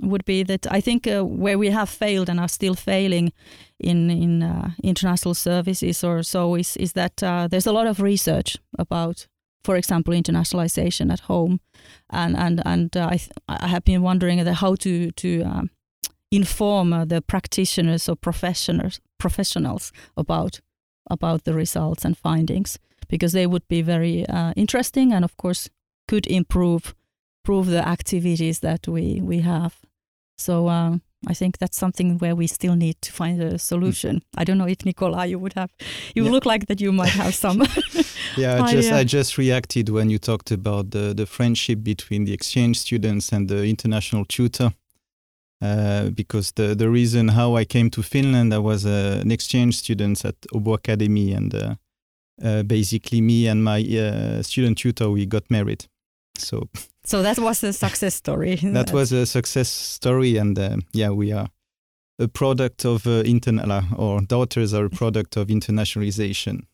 would 0.00 0.24
be 0.24 0.42
that 0.42 0.66
I 0.70 0.80
think 0.80 1.06
uh, 1.06 1.24
where 1.24 1.58
we 1.58 1.70
have 1.70 1.88
failed 1.88 2.28
and 2.28 2.40
are 2.40 2.48
still 2.48 2.74
failing 2.74 3.32
in 3.78 4.10
in 4.10 4.42
uh, 4.42 4.70
international 4.82 5.34
services 5.34 6.04
or 6.04 6.22
so 6.22 6.56
is 6.56 6.76
is 6.76 6.92
that 6.92 7.22
uh, 7.22 7.48
there's 7.48 7.66
a 7.66 7.72
lot 7.72 7.86
of 7.86 8.00
research 8.00 8.58
about, 8.78 9.26
for 9.64 9.76
example, 9.76 10.14
internationalization 10.14 11.12
at 11.12 11.20
home, 11.20 11.60
and 12.10 12.36
and 12.36 12.62
and 12.64 12.96
uh, 12.96 13.10
I 13.12 13.20
I 13.48 13.68
have 13.68 13.84
been 13.84 14.02
wondering 14.02 14.46
how 14.46 14.74
to 14.76 15.10
to 15.10 15.42
um, 15.42 15.70
inform 16.30 16.92
uh, 16.92 17.04
the 17.04 17.22
practitioners 17.22 18.08
or 18.08 18.16
professionals 18.16 19.00
professionals 19.18 19.92
about 20.16 20.60
about 21.10 21.44
the 21.44 21.54
results 21.54 22.04
and 22.04 22.16
findings 22.16 22.78
because 23.08 23.32
they 23.32 23.46
would 23.46 23.66
be 23.68 23.82
very 23.82 24.26
uh, 24.26 24.52
interesting 24.56 25.12
and 25.12 25.24
of 25.24 25.36
course 25.36 25.70
could 26.08 26.26
improve 26.26 26.94
improve 27.46 27.70
the 27.70 27.88
activities 27.88 28.58
that 28.60 28.88
we 28.88 29.20
we 29.22 29.40
have. 29.40 29.72
So 30.38 30.68
um, 30.68 31.00
I 31.30 31.34
think 31.34 31.58
that's 31.58 31.78
something 31.78 32.18
where 32.18 32.34
we 32.34 32.46
still 32.46 32.76
need 32.76 32.94
to 33.00 33.12
find 33.12 33.42
a 33.42 33.58
solution. 33.58 34.20
I 34.36 34.44
don't 34.44 34.58
know 34.58 34.68
if 34.68 34.84
Nicola, 34.84 35.26
you 35.26 35.38
would 35.38 35.54
have, 35.54 35.70
you 36.14 36.24
yeah. 36.24 36.30
look 36.30 36.44
like 36.44 36.66
that 36.66 36.80
you 36.80 36.92
might 36.92 37.14
have 37.14 37.34
some. 37.34 37.62
yeah, 38.36 38.62
I 38.64 38.72
just 38.76 38.92
I 38.92 39.04
just 39.04 39.38
reacted 39.38 39.88
when 39.88 40.10
you 40.10 40.18
talked 40.18 40.50
about 40.50 40.90
the 40.90 41.14
the 41.14 41.26
friendship 41.26 41.78
between 41.82 42.26
the 42.26 42.32
exchange 42.32 42.76
students 42.78 43.32
and 43.32 43.48
the 43.48 43.64
international 43.64 44.24
tutor. 44.24 44.72
Uh, 45.62 46.10
because 46.14 46.52
the 46.52 46.74
the 46.74 46.88
reason 46.88 47.28
how 47.28 47.58
I 47.60 47.64
came 47.64 47.90
to 47.90 48.02
Finland, 48.02 48.52
I 48.52 48.58
was 48.58 48.84
uh, 48.84 49.22
an 49.22 49.30
exchange 49.30 49.72
student 49.72 50.24
at 50.24 50.34
Åbo 50.52 50.74
Academy, 50.74 51.36
and 51.36 51.54
uh, 51.54 51.74
uh, 52.44 52.62
basically 52.62 53.20
me 53.20 53.48
and 53.50 53.62
my 53.62 53.80
uh, 53.98 54.42
student 54.42 54.78
tutor 54.78 55.10
we 55.10 55.26
got 55.26 55.50
married. 55.50 55.88
So 56.38 56.68
so 57.04 57.22
that 57.22 57.38
was 57.38 57.62
a 57.62 57.72
success 57.72 58.14
story. 58.14 58.56
that 58.56 58.92
was 58.92 59.12
a 59.12 59.26
success 59.26 59.68
story, 59.68 60.36
and 60.36 60.58
uh, 60.58 60.76
yeah, 60.92 61.10
we 61.10 61.32
are 61.32 61.48
a 62.18 62.28
product 62.28 62.84
of 62.84 63.06
uh, 63.06 63.22
internal. 63.24 63.70
Uh, 63.70 63.82
our 63.98 64.20
daughters 64.20 64.74
are 64.74 64.86
a 64.86 64.90
product 64.90 65.36
of 65.36 65.48
internationalization. 65.48 66.66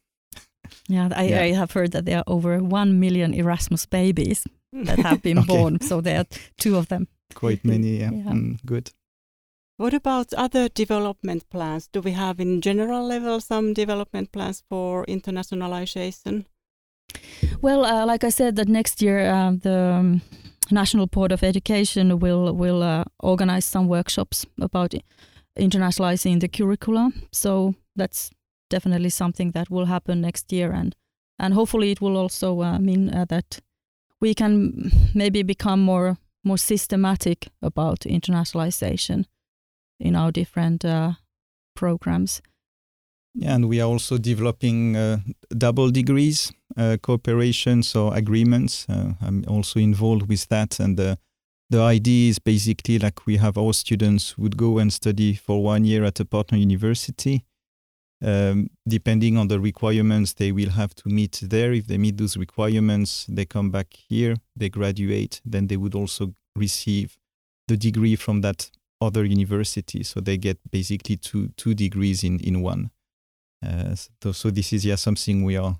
Yeah, 0.88 1.08
I, 1.14 1.24
yeah. 1.24 1.40
I 1.40 1.52
have 1.52 1.72
heard 1.72 1.92
that 1.92 2.04
there 2.04 2.18
are 2.18 2.24
over 2.26 2.58
one 2.58 2.98
million 2.98 3.34
Erasmus 3.34 3.86
babies 3.86 4.46
that 4.72 4.98
have 4.98 5.22
been 5.22 5.38
okay. 5.40 5.46
born. 5.46 5.80
So 5.80 6.00
there 6.00 6.20
are 6.20 6.26
two 6.58 6.76
of 6.76 6.88
them. 6.88 7.08
Quite 7.34 7.64
many, 7.64 7.98
yeah. 7.98 8.10
yeah. 8.12 8.32
Mm, 8.32 8.64
good. 8.64 8.90
What 9.76 9.94
about 9.94 10.32
other 10.34 10.68
development 10.68 11.48
plans? 11.50 11.88
Do 11.88 12.00
we 12.00 12.12
have 12.12 12.40
in 12.40 12.60
general 12.60 13.06
level 13.06 13.40
some 13.40 13.74
development 13.74 14.32
plans 14.32 14.62
for 14.68 15.04
internationalization? 15.06 16.44
Well, 17.60 17.84
uh, 17.84 18.06
like 18.06 18.24
I 18.24 18.30
said, 18.30 18.56
that 18.56 18.68
next 18.68 19.02
year 19.02 19.30
uh, 19.30 19.52
the 19.52 19.78
um, 19.78 20.22
National 20.70 21.06
Board 21.06 21.32
of 21.32 21.42
Education 21.42 22.18
will 22.18 22.52
will 22.54 22.82
uh, 22.82 23.04
organize 23.18 23.64
some 23.64 23.88
workshops 23.88 24.46
about 24.60 24.94
internationalizing 25.58 26.40
the 26.40 26.48
curricula. 26.48 27.12
So 27.30 27.74
that's 27.96 28.30
definitely 28.70 29.10
something 29.10 29.52
that 29.52 29.70
will 29.70 29.86
happen 29.86 30.20
next 30.20 30.52
year, 30.52 30.72
and 30.72 30.94
and 31.38 31.54
hopefully 31.54 31.90
it 31.90 32.00
will 32.00 32.16
also 32.16 32.62
uh, 32.62 32.78
mean 32.78 33.14
uh, 33.14 33.24
that 33.28 33.60
we 34.20 34.34
can 34.34 34.90
maybe 35.14 35.42
become 35.42 35.80
more 35.80 36.16
more 36.44 36.58
systematic 36.58 37.48
about 37.62 38.00
internationalization 38.00 39.24
in 40.00 40.16
our 40.16 40.32
different 40.32 40.84
uh, 40.84 41.12
programs. 41.74 42.42
And 43.40 43.68
we 43.68 43.80
are 43.80 43.88
also 43.88 44.18
developing 44.18 44.94
uh, 44.94 45.18
double 45.56 45.90
degrees 45.90 46.52
uh, 46.76 46.96
cooperation, 47.00 47.82
so 47.82 48.10
agreements. 48.10 48.86
Uh, 48.88 49.12
I'm 49.20 49.44
also 49.48 49.80
involved 49.80 50.28
with 50.28 50.48
that, 50.48 50.80
and 50.80 50.96
the 50.96 51.18
the 51.70 51.80
idea 51.80 52.28
is 52.28 52.38
basically 52.38 52.98
like 52.98 53.26
we 53.26 53.38
have 53.38 53.56
our 53.56 53.72
students 53.72 54.36
would 54.36 54.58
go 54.58 54.78
and 54.78 54.92
study 54.92 55.34
for 55.34 55.62
one 55.62 55.86
year 55.86 56.04
at 56.04 56.20
a 56.20 56.24
partner 56.24 56.58
university. 56.58 57.46
Um, 58.22 58.68
depending 58.86 59.36
on 59.38 59.48
the 59.48 59.58
requirements, 59.58 60.34
they 60.34 60.52
will 60.52 60.70
have 60.70 60.94
to 60.96 61.08
meet 61.08 61.40
there. 61.42 61.72
If 61.72 61.86
they 61.86 61.98
meet 61.98 62.18
those 62.18 62.36
requirements, 62.36 63.26
they 63.28 63.46
come 63.46 63.70
back 63.70 63.88
here, 64.08 64.36
they 64.54 64.68
graduate, 64.68 65.40
then 65.44 65.66
they 65.66 65.76
would 65.76 65.94
also 65.94 66.34
receive 66.54 67.16
the 67.68 67.76
degree 67.76 68.16
from 68.16 68.42
that 68.42 68.70
other 69.00 69.24
university. 69.24 70.04
So 70.04 70.20
they 70.20 70.36
get 70.36 70.58
basically 70.70 71.16
two 71.16 71.48
two 71.56 71.74
degrees 71.74 72.22
in 72.22 72.38
in 72.40 72.60
one. 72.62 72.90
Uh, 73.62 73.94
so, 74.22 74.32
so 74.32 74.50
this 74.50 74.72
is 74.72 74.84
yeah 74.84 74.96
something 74.96 75.44
we 75.44 75.56
are 75.56 75.76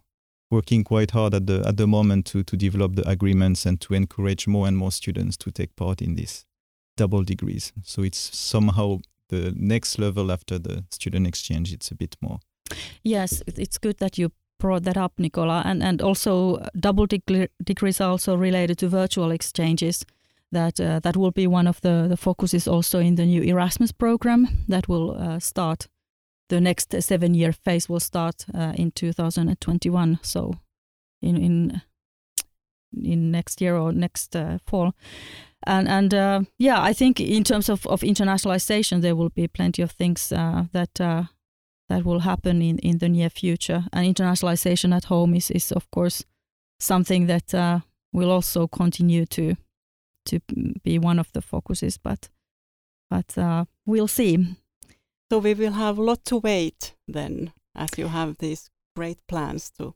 working 0.51 0.85
quite 0.85 1.11
hard 1.11 1.35
at 1.35 1.47
the 1.47 1.63
at 1.67 1.77
the 1.77 1.87
moment 1.87 2.27
to 2.27 2.43
to 2.43 2.57
develop 2.57 2.95
the 2.95 3.09
agreements 3.09 3.67
and 3.67 3.81
to 3.81 3.95
encourage 3.95 4.47
more 4.47 4.69
and 4.69 4.77
more 4.77 4.93
students 4.93 5.37
to 5.37 5.51
take 5.51 5.75
part 5.77 6.03
in 6.03 6.15
this 6.15 6.45
double 6.97 7.25
degrees. 7.25 7.73
So 7.83 8.03
it's 8.03 8.37
somehow 8.37 9.01
the 9.29 9.53
next 9.57 9.99
level 9.99 10.31
after 10.31 10.59
the 10.59 10.85
student 10.91 11.27
exchange. 11.27 11.73
It's 11.73 11.91
a 11.91 11.95
bit 11.95 12.17
more. 12.21 12.39
Yes, 13.03 13.43
it's 13.47 13.79
good 13.79 13.99
that 13.99 14.19
you 14.19 14.31
brought 14.59 14.85
that 14.85 14.97
up, 14.97 15.13
Nicola, 15.19 15.63
and 15.65 15.83
and 15.83 16.03
also 16.03 16.59
double 16.75 17.07
degree, 17.07 17.49
degrees 17.65 18.01
are 18.01 18.11
also 18.11 18.37
related 18.37 18.79
to 18.79 18.89
virtual 18.89 19.33
exchanges 19.33 20.05
that 20.53 20.81
uh, 20.81 21.01
that 21.01 21.17
will 21.17 21.33
be 21.33 21.47
one 21.47 21.69
of 21.69 21.81
the, 21.81 22.07
the 22.09 22.17
focuses 22.17 22.69
also 22.69 22.99
in 22.99 23.17
the 23.17 23.27
new 23.27 23.43
Erasmus 23.43 23.93
program 23.93 24.49
that 24.69 24.89
will 24.89 25.11
uh, 25.19 25.39
start. 25.39 25.89
The 26.49 26.61
next 26.61 26.95
seven 27.03 27.35
year 27.35 27.53
phase 27.53 27.89
will 27.89 28.01
start 28.01 28.47
uh, 28.55 28.73
in 28.77 28.93
2021. 28.93 30.19
So, 30.23 30.55
in 31.23 31.37
in 31.37 31.83
in 33.03 33.31
next 33.31 33.61
year 33.61 33.77
or 33.77 33.93
next 33.93 34.37
uh, 34.37 34.59
fall, 34.67 34.93
and 35.67 35.89
and 35.89 36.15
uh, 36.15 36.41
yeah, 36.59 36.83
I 36.83 36.93
think 36.93 37.21
in 37.21 37.45
terms 37.45 37.69
of, 37.69 37.87
of 37.87 38.03
internationalization, 38.03 39.01
there 39.01 39.17
will 39.17 39.31
be 39.31 39.49
plenty 39.49 39.83
of 39.83 39.93
things 39.93 40.33
uh, 40.33 40.65
that 40.73 40.95
that 41.89 42.05
will 42.05 42.21
happen 42.21 42.63
in, 42.63 42.79
in 42.79 42.99
the 42.99 43.09
near 43.09 43.31
future. 43.31 43.85
And 43.93 44.07
internationalization 44.07 44.95
at 44.95 45.05
home 45.05 45.35
is 45.35 45.51
is 45.51 45.73
of 45.73 45.91
course 45.91 46.25
something 46.81 47.27
that 47.29 47.55
will 48.13 48.31
also 48.31 48.67
continue 48.67 49.27
to 49.27 49.57
to 50.25 50.41
be 50.85 50.99
one 50.99 51.19
of 51.19 51.33
the 51.33 51.43
focuses, 51.43 51.99
but 51.99 52.29
but 53.11 53.37
uh, 53.37 53.65
we'll 53.87 54.09
see. 54.09 54.57
So 55.33 55.39
we 55.39 55.55
will 55.55 55.73
have 55.73 55.97
a 55.97 56.03
lot 56.03 56.27
to 56.27 56.37
wait 56.37 56.95
then, 57.09 57.55
as 57.75 57.89
you 57.97 58.09
have 58.09 58.37
these 58.37 58.69
great 58.95 59.17
plans 59.27 59.71
to 59.79 59.95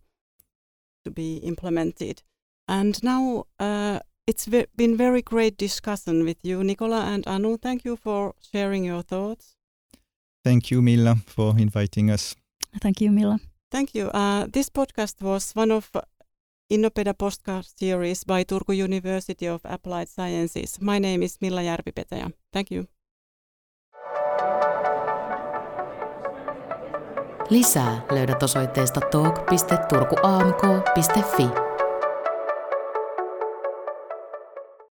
to 1.05 1.11
be 1.11 1.37
implemented. 1.43 2.23
And 2.67 3.03
now 3.03 3.45
uh, 3.61 3.99
it's 4.27 4.47
ve 4.47 4.65
been 4.77 4.97
very 4.97 5.21
great 5.21 5.59
discussion 5.59 6.25
with 6.25 6.39
you, 6.43 6.65
Nicola 6.65 7.05
and 7.05 7.27
Anu. 7.27 7.59
Thank 7.59 7.85
you 7.85 7.97
for 7.97 8.33
sharing 8.41 8.87
your 8.87 9.03
thoughts. 9.03 9.57
Thank 10.43 10.71
you, 10.71 10.81
Milla, 10.83 11.17
for 11.27 11.59
inviting 11.59 12.11
us. 12.11 12.35
Thank 12.81 13.03
you, 13.03 13.13
Milla. 13.13 13.39
Thank 13.71 13.95
you. 13.95 14.09
Uh, 14.15 14.47
this 14.53 14.71
podcast 14.71 15.21
was 15.21 15.53
one 15.57 15.75
of 15.75 15.91
Innopeda 16.71 17.13
podcast 17.13 17.79
series 17.79 18.25
by 18.25 18.45
Turku 18.45 18.75
University 18.75 19.49
of 19.49 19.61
Applied 19.65 20.09
Sciences. 20.09 20.81
My 20.81 20.99
name 20.99 21.23
is 21.23 21.39
Milla 21.43 21.63
Järvipetäjä. 21.63 22.31
Thank 22.53 22.71
you. 22.71 22.87
Lisää 27.51 28.03
löydät 28.13 28.43
osoitteesta 28.43 29.01
talk.turkuamk.fi. 29.01 31.76